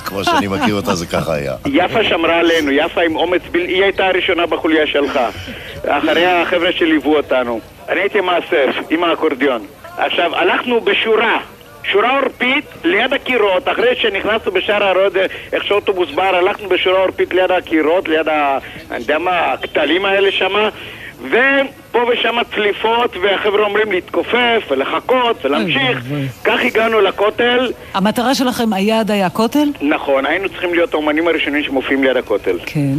כמו 0.06 0.24
שאני 0.24 0.48
מכיר 0.48 0.76
אותה 0.76 0.96
זה 0.96 1.06
ככה 1.06 1.34
היה. 1.34 1.54
יפה 1.66 2.04
שמרה 2.04 2.40
עלינו, 2.40 2.72
יפה 2.72 3.02
עם 3.02 3.16
אומץ 3.16 3.42
בל... 3.52 3.60
היא 3.60 3.84
הייתה 3.84 4.08
הראשונה 4.08 4.46
בחוליה 4.46 4.88
שלך. 4.88 5.20
אחריה 5.88 6.42
החבר'ה 6.42 6.72
שליוו 6.72 7.16
אותנו. 7.16 7.60
אני 7.90 8.00
הייתי 8.00 8.22
מאסף 8.22 8.76
עם 8.90 9.04
האקורדיון. 9.04 9.66
עכשיו, 9.98 10.36
הלכנו 10.36 10.82
בשורה. 10.82 11.38
שורה 11.92 12.20
עורפית 12.20 12.66
ליד 12.84 13.14
הקירות, 13.14 13.68
אחרי 13.68 13.96
שנכנסנו 13.96 14.52
בשער 14.52 14.84
הרוד, 14.84 15.18
איך 15.54 15.64
שאוטובוס 15.64 16.12
בר, 16.12 16.36
הלכנו 16.36 16.70
בשורה 16.70 17.00
עורפית 17.00 17.34
ליד 17.34 17.52
הקירות, 17.52 18.08
ליד 18.08 18.28
ה... 18.28 18.58
אני 18.92 19.00
יודע 19.00 19.18
מה, 19.18 19.54
הכתלים 19.54 20.06
האלה 20.06 20.32
שמה, 20.32 20.70
ופה 21.24 22.00
ושם 22.14 22.36
צליפות, 22.56 23.18
והחבר'ה 23.18 23.64
אומרים 23.64 23.92
להתכופף 23.92 24.64
ולחכות 24.70 25.46
ולהמשיך. 25.46 26.00
כך 26.44 26.60
הגענו 26.66 27.02
לכותל. 27.02 27.72
המטרה 27.94 28.36
שלכם, 28.36 28.74
היעד 28.74 29.12
היה 29.12 29.26
הכותל? 29.26 29.68
נכון, 29.82 30.26
היינו 30.26 30.50
צריכים 30.50 30.74
להיות 30.74 30.94
האומנים 30.94 31.28
הראשונים 31.28 31.64
שמופיעים 31.64 32.04
ליד 32.04 32.18
הכותל. 32.18 32.58
כן. 32.66 32.94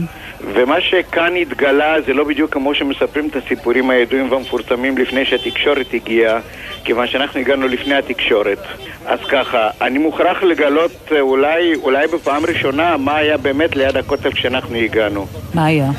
ומה 0.55 0.81
שכאן 0.81 1.37
התגלה 1.37 2.01
זה 2.07 2.13
לא 2.13 2.25
בדיוק 2.25 2.53
כמו 2.53 2.75
שמספרים 2.75 3.29
את 3.29 3.37
הסיפורים 3.37 3.91
הידועים 3.91 4.33
והמפורסמים 4.33 4.99
לפני 4.99 5.25
שהתקשורת 5.25 5.95
הגיעה, 5.95 6.41
כיוון 6.85 7.07
שאנחנו 7.07 7.41
הגענו 7.41 7.69
לפני 7.69 7.95
התקשורת. 7.95 8.59
אז 9.07 9.19
ככה, 9.29 9.71
אני 9.81 9.99
מוכרח 9.99 10.43
לגלות 10.43 10.93
אה, 11.13 11.21
אולי, 11.21 11.75
אולי 11.75 12.07
בפעם 12.07 12.47
ראשונה 12.47 12.97
מה 12.97 13.17
היה 13.17 13.37
באמת 13.37 13.77
ליד 13.77 13.97
הכותל 13.97 14.33
כשאנחנו 14.33 14.77
הגענו. 14.77 15.27
מה 15.55 15.65
היה? 15.65 15.91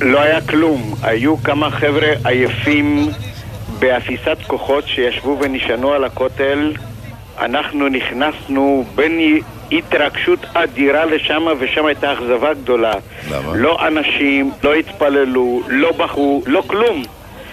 לא 0.00 0.20
היה 0.20 0.40
כלום. 0.40 0.94
היו 1.02 1.36
כמה 1.36 1.70
חבר'ה 1.70 2.12
עייפים 2.24 3.08
באפיסת 3.78 4.36
כוחות 4.46 4.88
שישבו 4.88 5.36
ונשענו 5.40 5.92
על 5.92 6.04
הכותל. 6.04 6.72
אנחנו 7.38 7.88
נכנסנו 7.88 8.84
בין 8.94 9.40
התרגשות 9.72 10.38
אדירה 10.54 11.04
לשם, 11.04 11.46
ושם 11.58 11.86
הייתה 11.86 12.12
אכזבה 12.12 12.54
גדולה. 12.54 12.92
למה? 13.30 13.56
לא 13.56 13.86
אנשים, 13.86 14.50
לא 14.64 14.74
התפללו, 14.74 15.62
לא 15.68 15.92
בכו, 15.92 16.42
לא 16.46 16.62
כלום. 16.66 17.02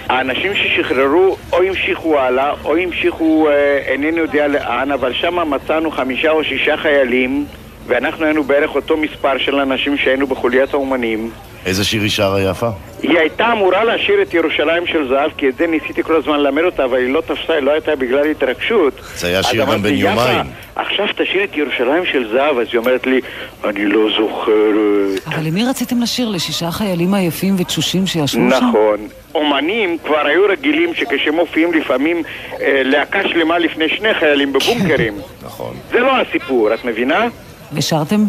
האנשים 0.10 0.52
ששחררו 0.56 1.38
או 1.54 1.64
המשיכו 1.64 2.20
הלאה, 2.20 2.54
או 2.66 2.76
המשיכו 2.76 3.48
אה, 3.50 3.78
אינני 3.78 4.20
יודע 4.20 4.48
לאן, 4.48 4.92
אבל 4.92 5.14
שם 5.14 5.50
מצאנו 5.50 5.92
חמישה 5.92 6.32
או 6.32 6.44
שישה 6.44 6.78
חיילים, 6.78 7.46
ואנחנו 7.88 8.26
היינו 8.26 8.44
בערך 8.44 8.76
אותו 8.76 8.98
מספר 8.98 9.38
של 9.38 9.56
אנשים 9.56 9.98
שהיינו 9.98 10.28
בחוליית 10.28 10.74
האומנים. 10.74 11.30
איזה 11.66 11.84
שיר 11.84 12.02
היא 12.02 12.10
שרה 12.10 12.42
יפה? 12.42 12.70
היא 13.02 13.20
הייתה 13.20 13.52
אמורה 13.52 13.84
לשיר 13.84 14.22
את 14.22 14.34
ירושלים 14.34 14.88
של 14.88 15.08
זהב, 15.08 15.32
כי 15.38 15.50
את 15.50 15.56
זה 15.56 15.68
ניסיתי 15.68 16.04
כל 16.04 16.16
הזמן 16.16 16.40
ללמד 16.40 16.64
אותה, 16.64 16.86
אבל 16.86 16.98
היא 16.98 17.14
לא 17.14 17.22
תפסה, 17.22 17.54
היא 17.54 17.60
לא 17.62 17.72
הייתה 17.72 17.96
בגלל 17.96 18.26
התרגשות. 18.32 18.94
זה 19.16 19.28
היה 19.28 19.44
שיר 19.44 19.66
גם 19.66 19.82
בן 19.82 19.94
"יפה, 19.94 20.10
יומיים. 20.10 20.46
עכשיו 20.76 21.06
תשאיר 21.18 21.44
את 21.44 21.58
ירושלים 21.58 22.06
של 22.06 22.30
זהב, 22.32 22.58
אז 22.58 22.68
היא 22.72 22.80
אומרת 22.80 23.08
לי, 23.08 23.22
אני 23.64 23.86
לא 23.86 24.10
זוכרת. 24.18 25.28
אבל 25.28 25.44
למי 25.48 25.66
רציתם 25.66 26.02
לשיר? 26.02 26.30
לשישה 26.30 26.72
חיילים 26.72 27.14
עייפים 27.14 27.56
ותשושים 27.58 28.08
שישבו 28.08 28.28
שם? 28.28 28.48
נכון. 28.48 29.08
אומנים 29.36 29.98
כבר 30.06 30.28
היו 30.28 30.42
רגילים 30.50 30.94
שכשמופיעים 30.94 31.74
לפעמים 31.74 32.24
אה, 32.62 32.82
להקה 32.84 33.20
שלמה 33.30 33.58
לפני 33.58 33.90
שני 33.90 34.14
חיילים 34.14 34.54
בבונקרים. 34.54 35.14
נכון. 35.46 35.76
זה 35.92 36.00
לא 36.00 36.22
הסיפור, 36.22 36.74
את 36.74 36.86
מבינה? 36.86 37.28
ושרתם? 37.74 38.24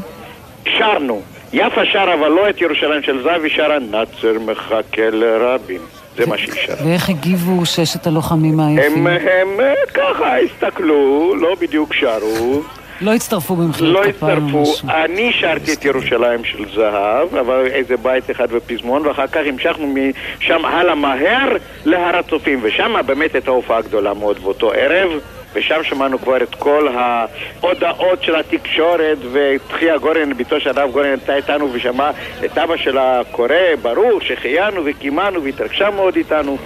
שרנו. 0.64 1.20
יפה 1.52 1.80
שרה, 1.92 2.14
אבל 2.14 2.28
לא 2.28 2.50
את 2.50 2.60
ירושלים 2.60 3.02
של 3.02 3.22
זהב, 3.22 3.42
היא 3.42 3.52
שרה 3.56 3.78
נאצר 3.78 4.32
מחכה 4.46 5.10
לרבין. 5.10 5.80
זה 6.16 6.26
מה 6.26 6.38
שהיא 6.38 6.52
שרה. 6.66 6.76
ואיך 6.84 7.08
הגיבו 7.08 7.66
ששת 7.66 8.06
הלוחמים 8.06 8.60
העייפים? 8.60 9.06
הם, 9.06 9.06
הם 9.06 9.60
אה, 9.60 9.74
ככה 9.94 10.38
הסתכלו, 10.38 11.34
לא 11.40 11.56
בדיוק 11.60 11.94
שרו. 11.94 12.62
לא 13.00 13.14
הצטרפו 13.14 13.56
במחיאות 13.56 13.94
לא 13.94 14.12
כפיים 14.12 14.54
או 14.54 14.62
הצטרפו. 14.62 14.88
אני 14.88 15.32
שרתי 15.32 15.72
את 15.72 15.84
ירושלים 15.84 16.44
של 16.44 16.64
זהב, 16.74 17.36
אבל 17.36 17.66
איזה 17.66 17.96
בית 17.96 18.30
אחד 18.30 18.50
בפזמון, 18.50 19.06
ואחר 19.06 19.26
כך 19.26 19.40
המשכנו 19.46 19.94
משם 20.38 20.64
הלאה 20.64 20.94
מהר 20.94 21.48
להר 21.84 22.16
הצופים, 22.16 22.58
ושם 22.62 22.94
באמת 23.06 23.34
הייתה 23.34 23.50
הופעה 23.50 23.80
גדולה 23.80 24.14
מאוד 24.14 24.38
באותו 24.38 24.72
ערב. 24.72 25.10
ושם 25.52 25.82
שמענו 25.82 26.18
כבר 26.18 26.42
את 26.42 26.54
כל 26.54 26.88
ההודעות 26.94 28.22
של 28.22 28.36
התקשורת 28.36 29.18
ותחיה 29.32 29.98
גורן, 29.98 30.32
בתו 30.36 30.60
של 30.60 30.78
הרב 30.78 30.90
גורן 30.92 31.06
הייתה 31.06 31.36
איתנו 31.36 31.72
ושמעה 31.72 32.10
את 32.44 32.58
אבא 32.58 32.76
שלה 32.76 33.20
קורא, 33.30 33.76
ברור, 33.82 34.20
שהחיינו 34.20 34.82
וקימנו 34.84 35.42
והתרגשה 35.42 35.90
מאוד 35.90 36.16
איתנו. 36.16 36.58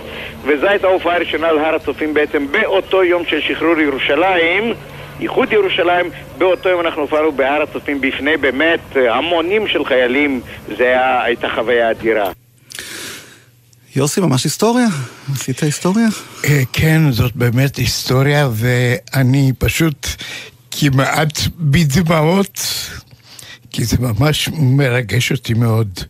וזו 0.42 0.66
הייתה 0.66 0.86
ההופעה 0.86 1.16
הראשונה 1.16 1.48
על 1.48 1.58
הר 1.58 1.74
הצופים 1.74 2.14
בעצם 2.14 2.46
באותו 2.52 3.04
יום 3.04 3.24
של 3.24 3.40
שחרור 3.40 3.80
ירושלים 3.80 4.74
איחוד 5.20 5.52
ירושלים, 5.52 6.10
באותו 6.38 6.68
יום 6.68 6.80
אנחנו 6.80 7.02
הופענו 7.02 7.32
בהר 7.32 7.62
הצופים 7.62 8.00
בפני 8.00 8.36
באמת 8.36 8.80
המונים 8.96 9.68
של 9.68 9.84
חיילים, 9.84 10.40
זו 10.68 10.84
הייתה 11.24 11.48
חוויה 11.48 11.90
אדירה. 11.90 12.41
יוסי, 13.96 14.20
ממש 14.20 14.44
היסטוריה? 14.44 14.86
עשית 15.32 15.62
היסטוריה? 15.62 16.08
אה, 16.44 16.62
כן, 16.72 17.12
זאת 17.12 17.36
באמת 17.36 17.76
היסטוריה, 17.76 18.48
ואני 18.52 19.52
פשוט 19.58 20.06
כמעט 20.70 21.38
בדמעות, 21.58 22.60
כי 23.70 23.84
זה 23.84 23.96
ממש 24.00 24.48
מרגש 24.52 25.32
אותי 25.32 25.54
מאוד. 25.54 26.00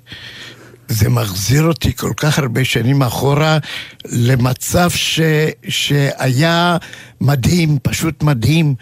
זה 0.89 1.09
מחזיר 1.09 1.62
אותי 1.62 1.97
כל 1.97 2.12
כך 2.16 2.39
הרבה 2.39 2.64
שנים 2.64 3.03
אחורה 3.03 3.59
למצב 4.05 4.91
ש, 4.91 5.20
שהיה 5.68 6.76
מדהים, 7.20 7.78
פשוט 7.83 8.22
מדהים. 8.22 8.74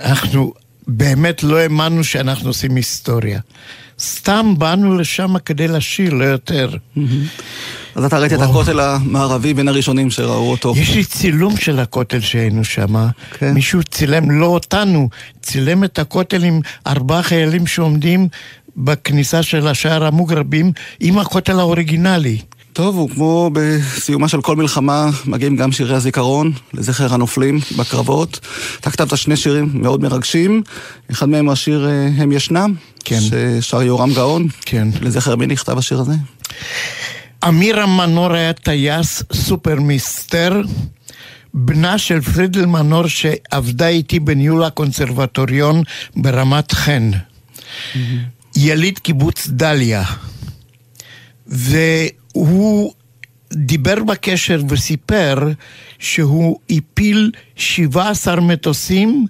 אנחנו 0.00 0.52
באמת 0.86 1.42
לא 1.42 1.56
האמנו 1.56 2.04
שאנחנו 2.04 2.48
עושים 2.48 2.76
היסטוריה. 2.76 3.40
סתם 4.00 4.54
באנו 4.58 4.98
לשם 4.98 5.38
כדי 5.38 5.68
לשיר, 5.68 6.14
לא 6.14 6.24
יותר. 6.24 6.76
אז 7.96 8.04
אתה 8.04 8.18
ראית 8.18 8.32
את 8.32 8.40
הכותל 8.40 8.80
המערבי 8.80 9.54
בין 9.54 9.68
הראשונים 9.68 10.10
שראו 10.10 10.50
אותו. 10.50 10.74
יש 10.76 10.94
לי 10.94 11.04
צילום 11.04 11.56
של 11.56 11.80
הכותל 11.80 12.20
שהיינו 12.20 12.64
שם. 12.64 12.94
כן. 13.38 13.52
מישהו 13.54 13.82
צילם, 13.82 14.30
לא 14.30 14.46
אותנו, 14.46 15.08
צילם 15.42 15.84
את 15.84 15.98
הכותל 15.98 16.44
עם 16.44 16.60
ארבעה 16.86 17.22
חיילים 17.22 17.66
שעומדים 17.66 18.28
בכניסה 18.76 19.42
של 19.42 19.68
השער 19.68 20.04
המוגרבים 20.04 20.72
עם 21.00 21.18
הכותל 21.18 21.58
האוריגינלי. 21.58 22.38
טוב, 22.72 22.98
וכמו 22.98 23.50
בסיומה 23.52 24.28
של 24.28 24.40
כל 24.40 24.56
מלחמה, 24.56 25.10
מגיעים 25.24 25.56
גם 25.56 25.72
שירי 25.72 25.94
הזיכרון 25.94 26.52
לזכר 26.74 27.14
הנופלים 27.14 27.60
בקרבות. 27.76 28.40
אתה 28.80 28.90
כתבת 28.90 29.18
שני 29.18 29.36
שירים 29.36 29.70
מאוד 29.74 30.02
מרגשים, 30.02 30.62
אחד 31.12 31.28
מהם 31.28 31.48
השיר 31.48 31.88
אה, 31.88 32.08
"הם 32.16 32.32
ישנם", 32.32 32.74
כן. 33.04 33.18
ששר 33.60 33.82
יורם 33.82 34.14
גאון. 34.14 34.48
כן. 34.60 34.88
לזכר 35.00 35.36
מי 35.36 35.46
נכתב 35.46 35.78
השיר 35.78 36.00
הזה? 36.00 36.12
אמירם 37.44 37.86
מנור 37.86 38.32
היה 38.32 38.52
טייס 38.52 39.22
סופר 39.32 39.80
מיסטר, 39.80 40.60
בנה 41.54 41.98
של 41.98 42.20
פרידל 42.20 42.66
מנור 42.66 43.06
שעבדה 43.06 43.88
איתי 43.88 44.20
בניהול 44.20 44.64
הקונסרבטוריון 44.64 45.82
ברמת 46.16 46.72
חן. 46.72 47.10
יליד 48.56 48.98
קיבוץ 48.98 49.46
דליה. 49.48 50.04
והוא 51.46 52.92
דיבר 53.52 54.04
בקשר 54.04 54.60
וסיפר 54.68 55.34
שהוא 55.98 56.58
הפיל 56.70 57.30
17 57.56 58.40
מטוסים 58.40 59.26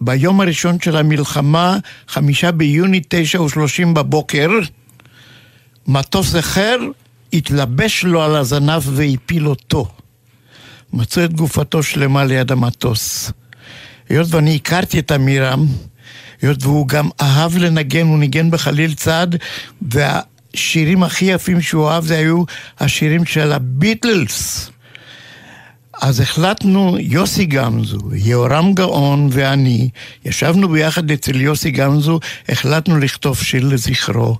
ביום 0.00 0.40
הראשון 0.40 0.80
של 0.80 0.96
המלחמה, 0.96 1.78
חמישה 2.08 2.52
ביוני, 2.52 3.00
תשע 3.08 3.42
ושלושים 3.42 3.94
בבוקר. 3.94 4.50
מטוס 5.86 6.36
אחר 6.36 6.76
התלבש 7.34 8.04
לו 8.04 8.22
על 8.22 8.36
הזנב 8.36 8.82
והפיל 8.84 9.48
אותו. 9.48 9.88
מצאו 10.92 11.24
את 11.24 11.32
גופתו 11.32 11.82
שלמה 11.82 12.24
ליד 12.24 12.52
המטוס. 12.52 13.32
היות 14.08 14.26
ואני 14.30 14.56
הכרתי 14.56 14.98
את 14.98 15.10
עמירם, 15.10 15.66
היות 16.42 16.62
והוא 16.62 16.88
גם 16.88 17.08
אהב 17.20 17.56
לנגן, 17.56 18.06
הוא 18.06 18.18
ניגן 18.18 18.50
בחליל 18.50 18.94
צד, 18.94 19.26
והשירים 19.82 21.02
הכי 21.02 21.24
יפים 21.24 21.60
שהוא 21.60 21.88
אהב 21.88 22.04
זה 22.04 22.18
היו 22.18 22.44
השירים 22.80 23.24
של 23.24 23.52
הביטלס. 23.52 24.70
אז 26.02 26.20
החלטנו, 26.20 26.96
יוסי 27.00 27.44
גמזו, 27.44 27.98
יהורם 28.14 28.74
גאון 28.74 29.28
ואני, 29.32 29.88
ישבנו 30.24 30.68
ביחד 30.68 31.10
אצל 31.10 31.40
יוסי 31.40 31.70
גמזו, 31.70 32.20
החלטנו 32.48 32.98
לכתוב 32.98 33.38
שיר 33.38 33.64
לזכרו. 33.68 34.36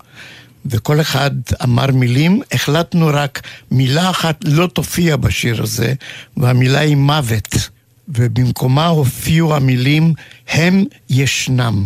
וכל 0.66 1.00
אחד 1.00 1.30
אמר 1.64 1.86
מילים, 1.92 2.42
החלטנו 2.52 3.10
רק 3.12 3.42
מילה 3.70 4.10
אחת 4.10 4.36
לא 4.44 4.66
תופיע 4.66 5.16
בשיר 5.16 5.62
הזה, 5.62 5.94
והמילה 6.36 6.78
היא 6.78 6.96
מוות. 6.96 7.54
ובמקומה 8.08 8.86
הופיעו 8.86 9.56
המילים, 9.56 10.14
הם 10.48 10.84
ישנם. 11.10 11.84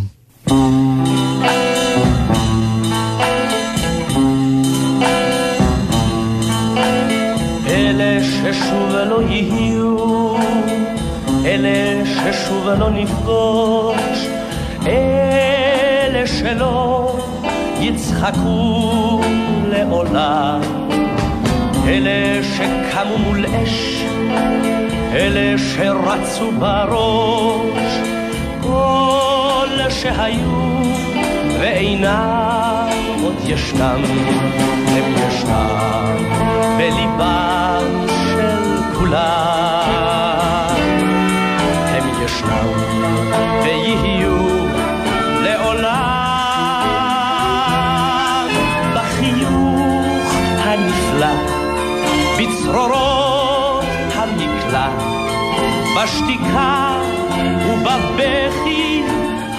אלה 7.66 8.24
ששוב 8.24 8.92
לא 8.92 9.22
יהיו, 9.22 10.36
אלה 11.44 12.04
ששוב 12.04 12.68
לא 12.68 12.90
נפגוש, 12.90 14.26
אלה 14.86 16.26
שלא 16.26 17.27
יצחקו 17.88 19.20
לעולם, 19.70 20.60
אלה 21.86 22.42
שקמו 22.42 23.18
מול 23.18 23.44
אש, 23.46 24.02
אלה 25.12 25.58
שרצו 25.58 26.52
בראש, 26.52 27.92
כל 28.60 29.90
שהיו 29.90 30.82
ואינם 31.60 32.88
עוד 33.22 33.36
ישנם, 33.44 34.02
הם 34.88 35.14
ישנם 35.28 36.16
בליבם 36.78 38.06
של 38.08 38.76
כולם. 38.98 39.47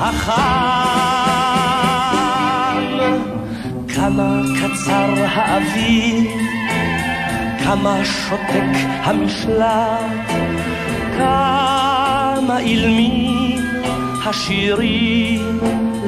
החם. 0.09 0.39
כמה 3.95 4.41
קצר 4.59 5.25
האוויר, 5.27 6.31
כמה 7.63 8.05
שותק 8.05 8.77
המשלט, 9.03 10.29
כמה 11.17 12.59
אילמים 12.59 13.61
השירים 14.25 15.59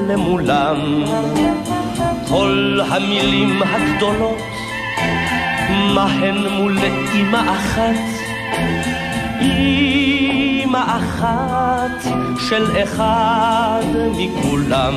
למולם. 0.07 0.77
כל 2.27 2.79
המילים 2.89 3.61
הגדולות, 3.63 4.41
מה 5.95 6.05
הן 6.05 6.47
מול 6.47 6.77
אמא 7.13 7.41
אחת? 7.55 8.21
אצבע 10.71 10.97
אחת 10.97 12.03
של 12.39 12.83
אחד 12.83 13.83
מכולם. 14.17 14.93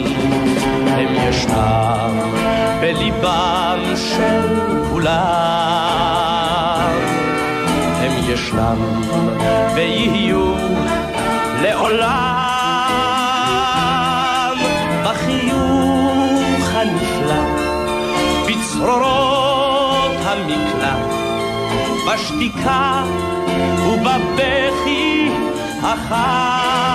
הם 0.87 1.09
ישנם 1.29 2.11
בליבם 2.81 3.79
של 3.97 4.61
כולם. 4.91 5.13
הם 8.01 8.13
ישנם 8.29 9.03
ויהיו 9.75 10.55
לעולם 11.63 12.15
בחיוך 15.05 16.75
הנפלא, 16.75 17.45
בצרורות 18.47 20.17
המקלט, 20.25 21.15
בשתיקה 22.07 23.03
ובבכי 23.87 25.04
החם. 25.85 26.95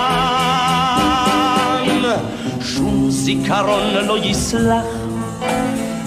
שום 2.60 3.10
זיכרון 3.10 3.94
לא 4.06 4.18
יסלח, 4.18 4.84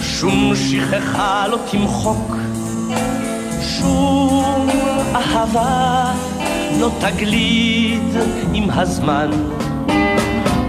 שום 0.01 0.53
שכחה 0.55 1.47
לא 1.47 1.57
תמחוק, 1.71 2.36
שום 3.61 4.69
אהבה 5.15 6.11
לא 6.79 6.89
תגליד 6.99 8.17
עם 8.53 8.69
הזמן. 8.69 9.29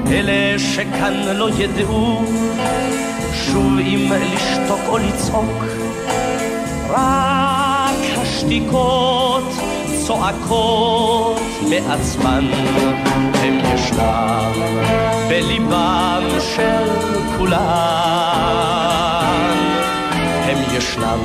אלה 0.07 0.59
שכאן 0.59 1.15
לא 1.35 1.49
ידעו 1.59 2.23
שוב 3.33 3.79
אם 3.79 4.13
לשתוק 4.35 4.81
או 4.89 4.99
לצעוק, 4.99 5.65
רק 6.89 8.19
השתיקות 8.23 9.14
צועקות 10.07 11.41
בעצמן, 11.71 12.45
הם 13.35 13.59
ישנם 13.75 14.53
בליבם 15.29 16.23
של 16.55 16.89
כולם, 17.39 17.65
הם 20.45 20.59
ישנם 20.77 21.19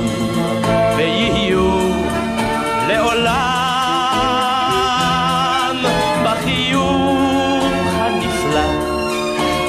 ויהיו 0.97 1.80
לעולם 2.88 3.45
בחיוך 6.23 7.63
הנפלא, 7.93 8.71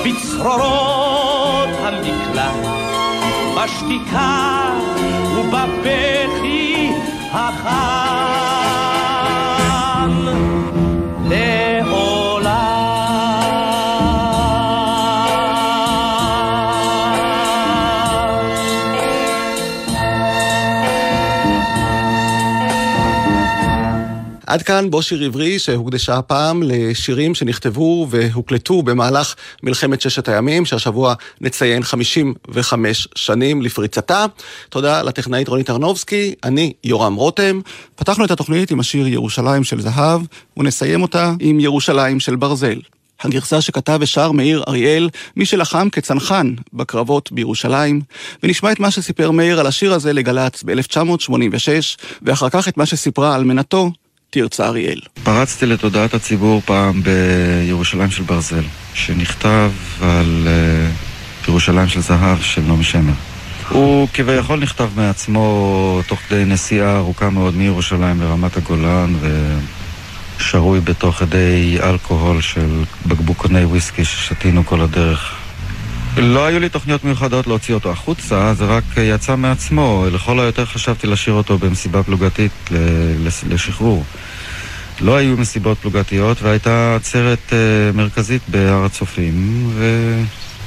בצרורות 0.04 1.68
המקלט, 1.82 2.66
בשתיקה 3.56 4.70
ובבכי 5.36 6.90
החם 7.32 7.89
עד 24.50 24.62
כאן 24.62 24.90
בו 24.90 25.02
שיר 25.02 25.24
עברי 25.24 25.58
שהוקדשה 25.58 26.18
הפעם 26.18 26.62
לשירים 26.62 27.34
שנכתבו 27.34 28.06
והוקלטו 28.10 28.82
במהלך 28.82 29.34
מלחמת 29.62 30.00
ששת 30.00 30.28
הימים, 30.28 30.64
שהשבוע 30.66 31.14
נציין 31.40 31.82
55 31.82 33.08
שנים 33.14 33.62
לפריצתה. 33.62 34.26
תודה 34.68 35.02
לטכנאית 35.02 35.48
רונית 35.48 35.70
ארנובסקי, 35.70 36.34
אני 36.44 36.72
יורם 36.84 37.14
רותם. 37.14 37.60
פתחנו 37.94 38.24
את 38.24 38.30
התוכנית 38.30 38.70
עם 38.70 38.80
השיר 38.80 39.06
ירושלים 39.06 39.64
של 39.64 39.80
זהב, 39.80 40.20
ונסיים 40.56 41.02
אותה 41.02 41.32
עם 41.40 41.60
ירושלים 41.60 42.20
של 42.20 42.36
ברזל. 42.36 42.80
הגרסה 43.22 43.60
שכתב 43.60 43.98
ושר 44.00 44.32
מאיר 44.32 44.64
אריאל, 44.68 45.08
מי 45.36 45.46
שלחם 45.46 45.88
כצנחן 45.90 46.54
בקרבות 46.72 47.32
בירושלים, 47.32 48.00
ונשמע 48.42 48.72
את 48.72 48.80
מה 48.80 48.90
שסיפר 48.90 49.30
מאיר 49.30 49.60
על 49.60 49.66
השיר 49.66 49.94
הזה 49.94 50.12
לגל"צ 50.12 50.62
ב-1986, 50.62 51.68
ואחר 52.22 52.48
כך 52.48 52.68
את 52.68 52.76
מה 52.76 52.86
שסיפרה 52.86 53.36
אלמנתו, 53.36 53.90
תרצה 54.30 54.66
אריאל. 54.66 55.00
פרצתי 55.22 55.66
לתודעת 55.66 56.14
הציבור 56.14 56.60
פעם 56.64 57.02
בירושלים 57.02 58.10
של 58.10 58.22
ברזל, 58.22 58.64
שנכתב 58.94 59.70
על 60.00 60.46
uh, 60.46 61.48
ירושלים 61.48 61.88
של 61.88 62.00
זהב 62.00 62.42
של 62.42 62.60
נעמי 62.60 62.84
שמר. 62.84 63.12
הוא 63.68 64.08
כביכול 64.14 64.60
נכתב 64.60 64.88
מעצמו 64.96 66.00
תוך 66.06 66.20
כדי 66.28 66.44
נסיעה 66.44 66.96
ארוכה 66.96 67.30
מאוד 67.30 67.56
מירושלים 67.56 68.20
לרמת 68.20 68.56
הגולן 68.56 69.14
ושרוי 70.38 70.80
בתוך 70.80 71.22
ידי 71.22 71.78
אלכוהול 71.82 72.40
של 72.40 72.82
בקבוקוני 73.06 73.64
וויסקי 73.64 74.04
ששתינו 74.04 74.66
כל 74.66 74.80
הדרך. 74.80 75.39
לא 76.16 76.46
היו 76.46 76.60
לי 76.60 76.68
תוכניות 76.68 77.04
מיוחדות 77.04 77.46
להוציא 77.46 77.74
אותו 77.74 77.90
החוצה, 77.90 78.54
זה 78.54 78.64
רק 78.64 78.84
יצא 78.96 79.36
מעצמו. 79.36 80.06
לכל 80.12 80.40
היותר 80.40 80.64
חשבתי 80.64 81.06
לשיר 81.06 81.34
אותו 81.34 81.58
במסיבה 81.58 82.02
פלוגתית 82.02 82.70
לשחרור. 83.48 84.04
לא 85.00 85.16
היו 85.16 85.36
מסיבות 85.36 85.78
פלוגתיות 85.78 86.42
והייתה 86.42 86.96
עצרת 86.96 87.38
uh, 87.48 87.52
מרכזית 87.96 88.42
בהר 88.48 88.84
הצופים 88.84 89.70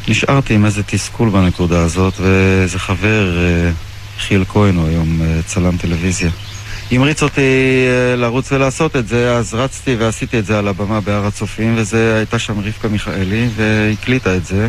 ונשארתי 0.07 0.53
עם 0.53 0.65
איזה 0.65 0.83
תסכול 0.83 1.29
בנקודה 1.29 1.81
הזאת 1.81 2.13
ואיזה 2.19 2.79
חבר, 2.79 3.31
uh, 3.37 4.21
חיל 4.21 4.45
כהן, 4.47 4.75
הוא 4.75 4.87
היום 4.87 5.21
uh, 5.21 5.47
צלם 5.47 5.77
טלוויזיה. 5.77 6.29
המריץ 6.91 7.23
אותי 7.23 7.41
לרוץ 8.17 8.51
ולעשות 8.51 8.95
את 8.95 9.07
זה, 9.07 9.35
אז 9.35 9.53
רצתי 9.53 9.95
ועשיתי 9.95 10.39
את 10.39 10.45
זה 10.45 10.59
על 10.59 10.67
הבמה 10.67 11.01
בהר 11.01 11.25
הצופים 11.25 11.73
וזה 11.77 12.15
הייתה 12.17 12.39
שם 12.39 12.59
רבקה 12.59 12.87
מיכאלי 12.87 13.49
והקליטה 13.55 14.35
את 14.35 14.45
זה 14.45 14.67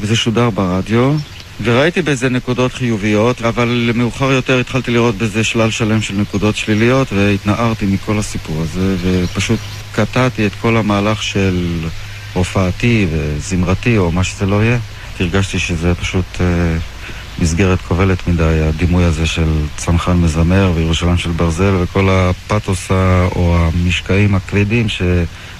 וזה 0.00 0.16
שודר 0.16 0.50
ברדיו 0.50 1.14
וראיתי 1.62 2.02
בזה 2.02 2.28
נקודות 2.28 2.72
חיוביות, 2.72 3.42
אבל 3.42 3.90
מאוחר 3.94 4.32
יותר 4.32 4.58
התחלתי 4.58 4.90
לראות 4.90 5.14
בזה 5.14 5.44
שלל 5.44 5.70
שלם 5.70 6.02
של 6.02 6.14
נקודות 6.14 6.56
שליליות 6.56 7.12
והתנערתי 7.12 7.86
מכל 7.86 8.18
הסיפור 8.18 8.62
הזה 8.62 8.96
ופשוט 9.02 9.58
קטעתי 9.92 10.46
את 10.46 10.52
כל 10.60 10.76
המהלך 10.76 11.22
של 11.22 11.78
הופעתי 12.32 13.06
וזמרתי 13.10 13.98
או 13.98 14.12
מה 14.12 14.24
שזה 14.24 14.46
לא 14.46 14.62
יהיה. 14.64 14.78
הרגשתי 15.20 15.58
שזה 15.58 15.94
פשוט 15.94 16.24
uh, 16.34 16.42
מסגרת 17.42 17.80
כובלת 17.80 18.28
מדי, 18.28 18.60
הדימוי 18.68 19.04
הזה 19.04 19.26
של 19.26 19.48
צנחן 19.76 20.16
מזמר 20.16 20.72
וירושלים 20.74 21.16
של 21.16 21.30
ברזל 21.30 21.74
וכל 21.80 22.08
הפתוס 22.10 22.90
או 23.36 23.56
המשקעים 23.58 24.34
הכבדים 24.34 24.88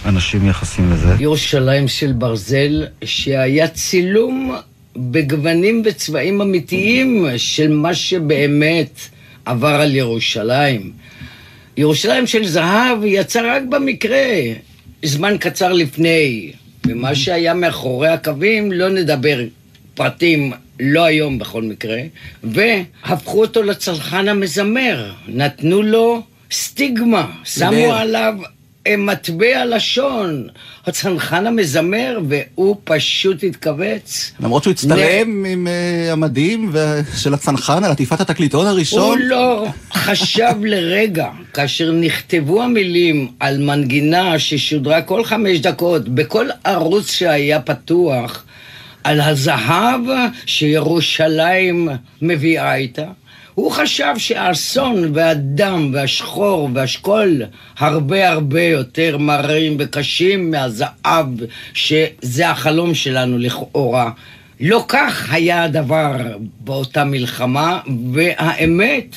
שאנשים 0.05 0.43
מייחסים 0.43 0.93
לזה. 0.93 1.15
ירושלים 1.19 1.89
של 1.89 2.13
ברזל, 2.13 2.87
שהיה 3.05 3.69
צילום 3.69 4.57
בגוונים 4.97 5.83
וצבעים 5.85 6.41
אמיתיים 6.41 7.27
של 7.37 7.73
מה 7.73 7.95
שבאמת 7.95 9.01
עבר 9.45 9.69
על 9.81 9.95
ירושלים. 9.95 10.93
ירושלים 11.77 12.27
של 12.27 12.47
זהב 12.47 13.05
יצא 13.05 13.43
רק 13.45 13.63
במקרה, 13.69 14.27
זמן 15.03 15.37
קצר 15.41 15.73
לפני, 15.73 16.53
ומה 16.87 17.15
שהיה 17.15 17.55
מאחורי 17.55 18.09
הקווים 18.09 18.73
לא 18.73 18.89
נדבר 18.89 19.41
פרטים, 19.95 20.53
לא 20.81 21.05
היום 21.05 21.39
בכל 21.39 21.63
מקרה, 21.63 22.01
והפכו 22.45 23.41
אותו 23.41 23.63
לצרכן 23.63 24.29
המזמר, 24.29 25.13
נתנו 25.29 25.83
לו 25.83 26.23
סטיגמה, 26.51 27.31
שמו 27.45 27.93
עליו 27.93 28.35
מטבע 28.99 29.64
לשון, 29.64 30.49
הצנחן 30.87 31.47
המזמר, 31.47 32.18
והוא 32.28 32.76
פשוט 32.85 33.45
התכווץ. 33.45 34.32
למרות 34.41 34.62
שהוא 34.62 34.72
הצטלם 34.72 35.45
עם 35.45 35.66
uh, 35.66 36.12
המדים 36.12 36.72
של 37.16 37.35
הצנחן 37.35 37.85
על 37.85 37.91
עטיפת 37.91 38.20
התקליטון 38.20 38.66
הראשון. 38.66 39.18
הוא 39.18 39.26
לא 39.28 39.66
חשב 39.93 40.55
לרגע, 40.64 41.28
כאשר 41.53 41.93
נכתבו 41.93 42.62
המילים 42.62 43.28
על 43.41 43.62
מנגינה 43.62 44.39
ששודרה 44.39 45.03
כל 45.03 45.24
חמש 45.24 45.59
דקות 45.59 46.09
בכל 46.09 46.47
ערוץ 46.64 47.11
שהיה 47.11 47.61
פתוח, 47.61 48.45
על 49.05 49.20
הזהב 49.20 50.01
שירושלים 50.47 51.89
מביאה 52.22 52.74
איתה. 52.74 53.07
הוא 53.55 53.73
חשב 53.73 54.15
שהאסון 54.19 55.11
והדם 55.15 55.91
והשחור 55.95 56.69
והשכול 56.75 57.43
הרבה 57.79 58.31
הרבה 58.31 58.63
יותר 58.63 59.19
מרים 59.19 59.77
וקשים 59.79 60.51
מהזהב 60.51 61.27
שזה 61.75 62.51
החלום 62.51 62.95
שלנו 62.95 63.39
לכאורה. 63.39 64.11
לא 64.61 64.85
כך 64.89 65.33
היה 65.33 65.65
הדבר 65.65 66.17
באותה 66.61 67.05
מלחמה, 67.05 67.81
והאמת 68.13 69.17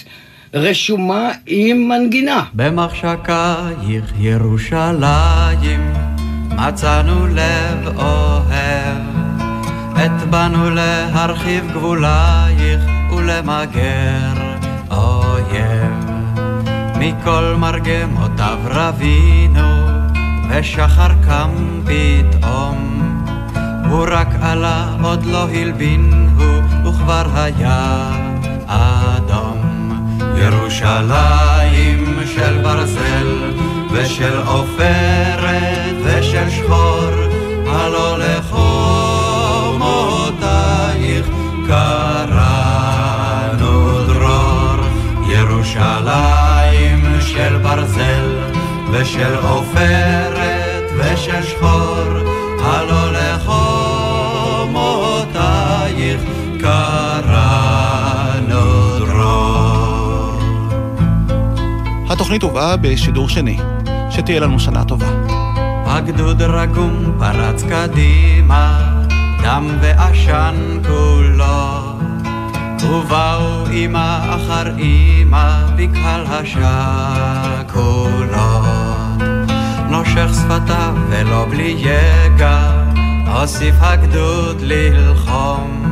רשומה 0.54 1.32
עם 1.48 1.90
מנגינה. 1.90 2.44
במחשקייך 2.54 4.14
ירושלים 4.20 5.94
מצאנו 6.50 7.28
לב 7.28 7.98
אוהב, 7.98 8.98
את 9.96 10.30
באנו 10.30 10.70
להרחיב 10.70 11.72
גבולייך 11.74 12.97
ולמגר 13.28 14.34
אויב. 14.92 16.12
מכל 17.00 17.56
מרגמותיו 17.58 18.58
רבינו, 18.66 19.88
ושחר 20.50 21.08
קם 21.26 21.50
פתאום. 21.86 23.02
הוא 23.90 24.06
רק 24.12 24.28
עלה, 24.42 24.96
עוד 25.04 25.26
לא 25.26 25.48
הלבין 25.50 26.30
הוא, 26.38 26.90
וכבר 26.94 27.26
היה 27.36 28.10
אדום. 28.68 29.92
ירושלים 30.38 32.20
של 32.36 32.62
ברזל 32.64 33.52
ושל 33.92 34.38
עופרת 34.46 35.96
ושל 36.04 36.50
שחור, 36.50 37.12
הלא 37.68 38.18
לחומותייך 38.20 38.47
ברזל 47.68 48.40
ושל 48.92 49.36
עופרת 49.36 50.92
ושל 50.98 51.44
שחור, 51.44 52.04
הלא 52.62 53.12
לחומותייך 53.12 53.82
קראנו 56.60 57.80
דרור. 59.00 60.40
התוכנית 62.10 62.44
הובאה 62.44 62.78
בשידור 62.78 63.30
שני. 63.30 63.58
שתהיה 64.10 64.40
לנו 64.40 64.60
שנה 64.60 64.84
טובה. 64.84 65.08
הגדוד 65.86 66.42
רגום 66.42 67.16
פרץ 67.20 67.64
קדימה, 67.64 68.92
דם 69.44 69.78
ועשן 69.82 70.56
כולו. 70.88 71.98
ובאו 72.84 73.68
אמא 73.72 74.36
אחר 74.36 74.78
אמא 74.80 75.67
בקהל 75.78 76.26
השקולות. 76.28 77.78
נושך 79.90 80.30
שפתיו 80.34 80.96
ולא 81.10 81.46
בלי 81.50 81.76
יגע, 81.78 82.72
הוסיף 83.28 83.76
הגדוד 83.80 84.62
ללחום. 84.62 85.84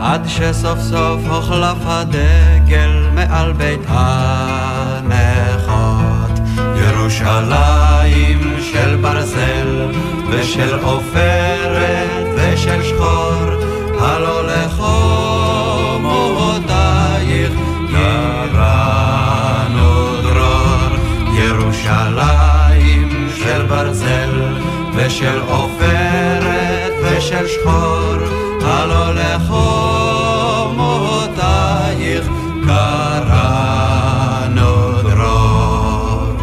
עד 0.00 0.28
שסוף 0.28 0.78
סוף 0.78 1.20
הוחלף 1.28 1.78
הדגל 1.86 3.08
מעל 3.14 3.52
בית 3.52 3.80
הנכות. 3.88 5.18
ירושלים 6.76 8.56
של 8.72 8.96
ברזל 8.96 9.92
ושל 10.30 10.78
עופרת 10.82 12.26
ושל 12.36 12.82
שחור, 12.82 13.44
הלא 14.00 14.46
לחומותייך 14.46 15.17
ברזל 23.68 24.56
ושל 24.94 25.40
עופרת 25.48 26.92
ושל 27.02 27.46
שחור, 27.46 28.16
הלא 28.62 29.14
לחומותייך 29.14 29.68
קראנו 32.66 33.82
דרור. 35.02 36.36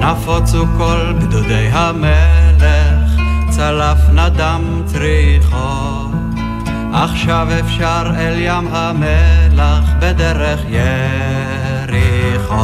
נפוצו 0.00 0.64
כל 0.78 1.12
גדודי 1.20 1.68
המלך, 1.72 3.10
צלף 3.50 3.98
נדם 4.12 4.82
צריחו. 4.86 6.04
עכשיו 6.92 7.48
אפשר 7.60 8.12
אל 8.16 8.34
ים 8.38 8.68
המלח 8.70 9.84
בדרך 10.00 10.60
יריחו. 11.94 12.54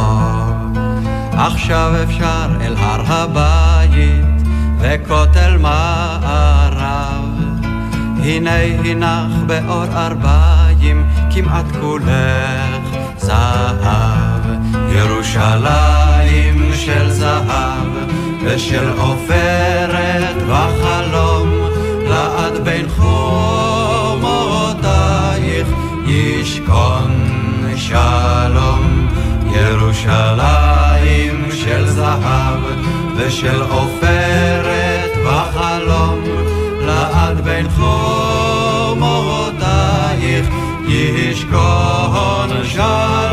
עכשיו 1.33 1.93
אפשר 2.03 2.47
אל 2.61 2.75
הר 2.77 3.01
הבית 3.05 4.41
וכותל 4.79 5.57
מערב. 5.57 7.25
הנה 8.23 8.55
הנך 8.55 9.33
באור 9.45 9.85
ארבעים 9.95 11.05
כמעט 11.31 11.65
כולך 11.81 12.97
זהב. 13.17 14.41
ירושלים 14.95 16.71
של 16.73 17.09
זהב 17.11 17.87
ושל 18.45 18.89
עופרת 18.97 20.35
וחלום 20.47 21.49
לעד 22.09 22.57
בין 22.63 22.85
חומותייך 22.89 24.17
ישכון 26.07 27.11
שלום. 27.75 28.90
ירושלים 29.71 31.51
של 31.51 31.87
זהב 31.87 32.59
ושל 33.17 33.61
עופרת 33.61 35.11
וחלום 35.25 36.23
לעד 36.85 37.41
בין 37.41 37.69
חומותייך 37.69 39.05
ישכון 40.87 42.49
שלום. 42.63 43.30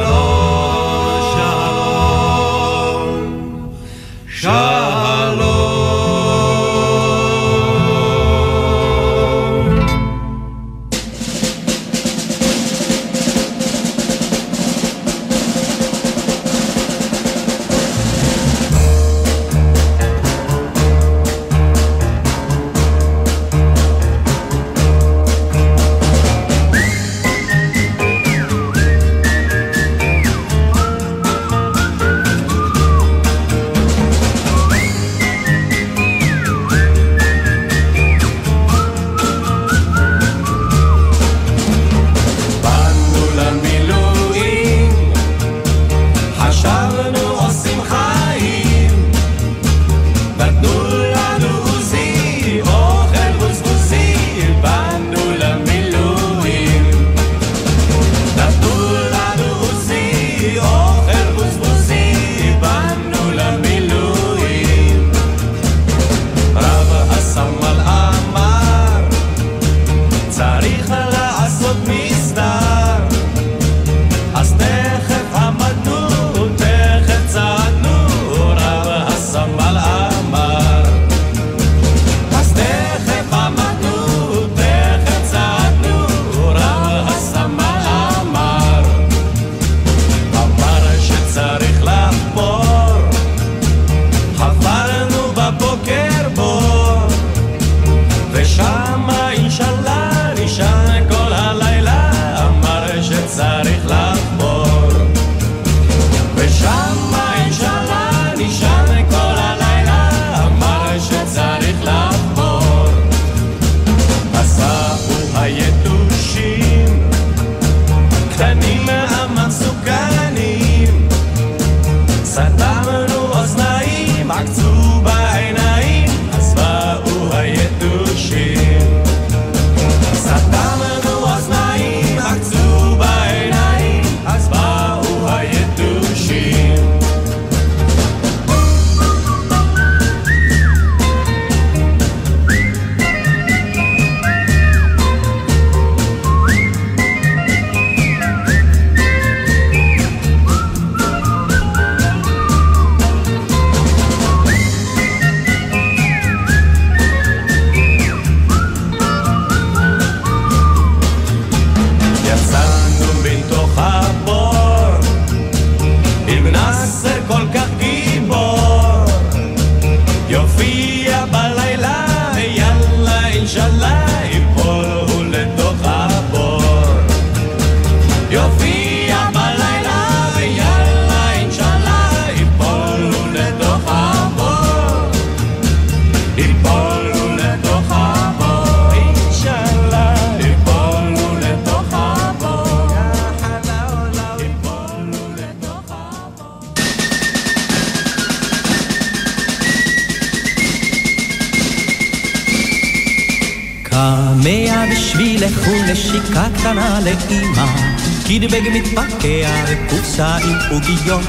מתפקע 208.79 209.65
וקופסה 209.69 210.37
עם 210.37 210.57
עוגיות. 210.71 211.29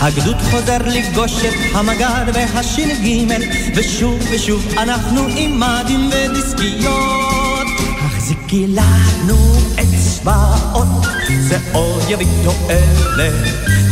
הגדוד 0.00 0.36
חוזר 0.50 0.78
לפגוש 0.86 1.44
את 1.44 1.54
המג"ד 1.74 2.24
והש"ג 2.34 3.26
ושוב 3.74 4.18
ושוב 4.30 4.66
אנחנו 4.78 5.26
עם 5.36 5.60
מדים 5.60 6.10
ודיסקיות. 6.12 7.66
החזיקי 7.98 8.66
לנו 8.68 9.56
אצבעות 9.74 11.06
זה 11.40 11.58
עוד 11.72 12.02
יביא 12.08 12.26
תועלת. 12.44 13.34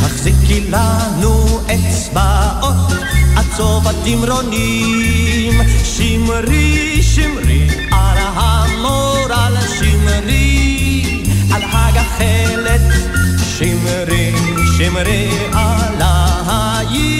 החזיקי 0.00 0.60
לנו 0.60 1.60
אצבעות 1.66 2.92
עד 3.36 3.46
סוף 3.56 3.86
התמרונים 3.86 5.60
שמרי 5.84 7.02
שמרי 7.02 7.66
על 7.90 8.18
המורל 8.18 9.56
שמרי 9.78 10.53
על 11.54 11.62
הגחלת 11.72 12.80
שמרי 13.58 14.32
שמרי 14.78 15.30
עלייך 15.52 17.14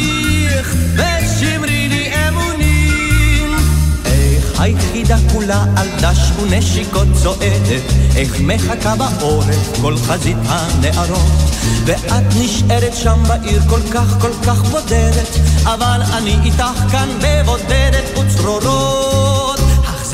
ושמרי 0.94 1.88
לי 1.88 2.10
אמונים. 2.28 3.56
איך 4.04 4.60
היחידה 4.60 5.16
כולה 5.32 5.64
על 5.76 5.88
דש 6.00 6.30
ונשיקות 6.42 7.08
צועדת 7.22 7.82
איך 8.16 8.40
מחכה 8.40 8.94
בעורף 8.96 9.80
כל 9.80 9.96
חזית 9.96 10.36
הנערות. 10.46 11.50
ואת 11.84 12.24
נשארת 12.40 12.94
שם 12.94 13.22
בעיר 13.28 13.62
כל 13.70 13.80
כך 13.92 14.20
כל 14.20 14.32
כך 14.46 14.62
בודדת 14.62 15.38
אבל 15.64 16.00
אני 16.12 16.36
איתך 16.44 16.84
כאן 16.90 17.08
בבודדת 17.22 18.18
וצרורות 18.18 19.13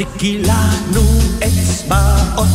החזיקי 0.00 0.42
לנו 0.42 1.02
אצבעות 1.38 2.48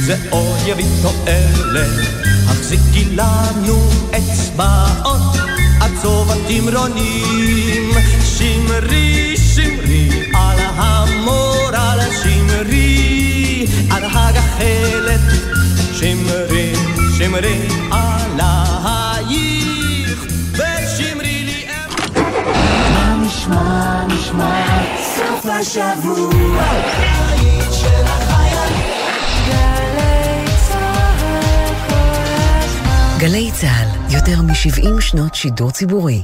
זה 0.00 0.16
עוד 0.30 0.58
יביא 0.66 0.84
תועלת. 1.02 2.06
החזיקי 2.46 3.04
לנו 3.04 3.88
אצבעות 4.10 5.36
עד 5.80 5.90
סוף 6.02 6.28
התמרונים. 6.30 7.90
שמרי 8.24 9.36
שמרי 9.36 10.08
על 10.34 10.58
המורל 10.60 11.98
שמרי 12.22 13.66
על 13.90 14.04
הגחלת 14.04 15.20
שמרי 15.92 16.72
שמרי 17.18 17.85
השבוע. 25.60 26.62
גלי 33.18 33.50
צה"ל, 33.52 34.14
יותר 34.14 34.42
מ-70 34.42 35.00
שנות 35.00 35.34
שידור 35.34 35.70
ציבורי. 35.70 36.22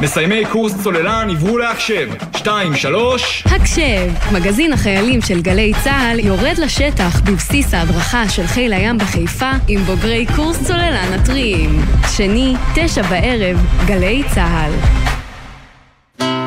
מסיימי 0.00 0.44
קורס 0.52 0.82
צוללן 0.82 1.28
עברו 1.30 1.58
להקשב. 1.58 2.08
שתיים, 2.36 2.76
שלוש... 2.76 3.44
הקשב, 3.46 4.12
מגזין 4.32 4.72
החיילים 4.72 5.20
של 5.20 5.42
גלי 5.42 5.72
צה"ל 5.84 6.20
יורד 6.20 6.58
לשטח 6.58 7.20
בבסיס 7.20 7.74
ההדרכה 7.74 8.28
של 8.28 8.46
חיל 8.46 8.72
הים 8.72 8.98
בחיפה 8.98 9.50
עם 9.68 9.80
בוגרי 9.80 10.26
קורס 10.36 10.66
צוללן 10.66 11.12
הטריים. 11.12 11.80
שני, 12.16 12.54
תשע 12.74 13.02
בערב, 13.02 13.66
גלי 13.86 14.22
צה"ל. 14.34 15.07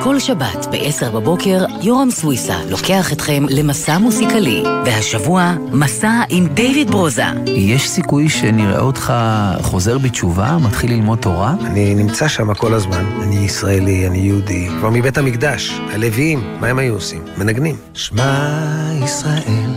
כל 0.04 0.20
שבת 0.20 0.68
ב-10 0.72 1.10
בבוקר, 1.10 1.66
יורם 1.82 2.12
סוויסה 2.12 2.56
לוקח 2.70 3.14
אתכם 3.14 3.46
למסע 3.50 3.98
מוסיקלי, 3.98 4.64
והשבוע, 4.86 5.54
מסע 5.72 6.22
עם 6.30 6.48
דיוויד 6.48 6.92
ברוזה. 6.92 7.26
יש 7.46 7.90
סיכוי 7.90 8.30
שנראה 8.30 8.80
אותך 8.80 9.14
חוזר 9.62 9.98
בתשובה, 9.98 10.58
מתחיל 10.58 10.92
ללמוד 10.92 11.20
תורה? 11.20 11.56
אני 11.66 11.96
נמצא 11.96 12.28
שם 12.28 12.54
כל 12.54 12.74
הזמן. 12.74 13.06
אני 13.22 13.36
ישראלי, 13.36 14.08
אני 14.08 14.18
יהודי. 14.18 14.70
כבר 14.80 14.90
מבית 14.90 15.18
המקדש. 15.18 15.80
הלוויים, 15.94 16.58
מה 16.60 16.68
הם 16.68 16.80
היו 16.80 16.94
עושים? 16.94 17.24
מנגנים. 17.38 17.76
שמע 17.94 18.50
ישראל, 19.04 19.72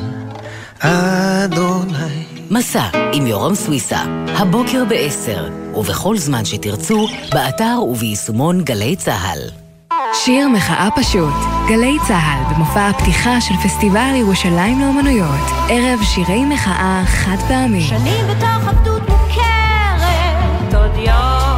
אדוני. 0.78 2.24
מסע 2.50 2.88
עם 3.12 3.26
יורם 3.26 3.54
סוויסה, 3.54 3.98
הבוקר 4.26 4.84
ב-10, 4.88 5.76
ובכל 5.76 6.18
זמן 6.18 6.44
שתרצו, 6.44 7.08
באתר 7.32 7.78
וביישומון 7.82 8.64
גלי 8.64 8.96
צה"ל. 8.96 9.63
שיר 10.14 10.48
מחאה 10.48 10.88
פשוט, 10.96 11.34
גלי 11.68 11.96
צה"ל 12.08 12.54
במופע 12.54 12.88
הפתיחה 12.88 13.40
של 13.40 13.54
פסטיבל 13.64 14.12
ירושלים 14.14 14.80
לאומנויות, 14.80 15.50
ערב 15.68 16.02
שירי 16.02 16.44
מחאה 16.44 17.02
חד 17.06 17.36
פעמי. 17.48 17.80
שנים 17.80 18.26
בתוך 18.26 18.68
עבדות 18.68 19.02
מוכרת, 19.08 20.74
עוד 20.74 20.96
יום. 20.96 21.53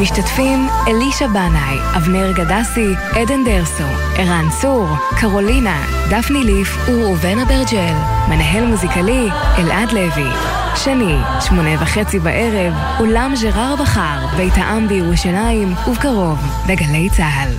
משתתפים 0.00 0.68
אלישה 0.88 1.28
בנאי, 1.28 1.78
אבנר 1.96 2.32
גדסי, 2.32 2.94
עדן 3.12 3.44
דרסו, 3.44 3.84
ערן 4.16 4.48
צור, 4.60 4.88
קרולינה, 5.20 5.84
דפני 6.10 6.44
ליף 6.44 6.76
וראובן 6.88 7.38
אברג'ל. 7.38 7.94
מנהל 8.28 8.66
מוזיקלי, 8.66 9.28
אלעד 9.58 9.92
לוי. 9.92 10.30
שני, 10.76 11.16
שמונה 11.40 11.82
וחצי 11.82 12.18
בערב, 12.18 12.74
אולם 13.00 13.36
ז'רר 13.36 13.74
בחר, 13.76 14.26
בית 14.36 14.54
העם 14.56 14.88
בירושלים, 14.88 15.74
ובקרוב, 15.88 16.38
בגלי 16.68 17.08
צה"ל. 17.16 17.54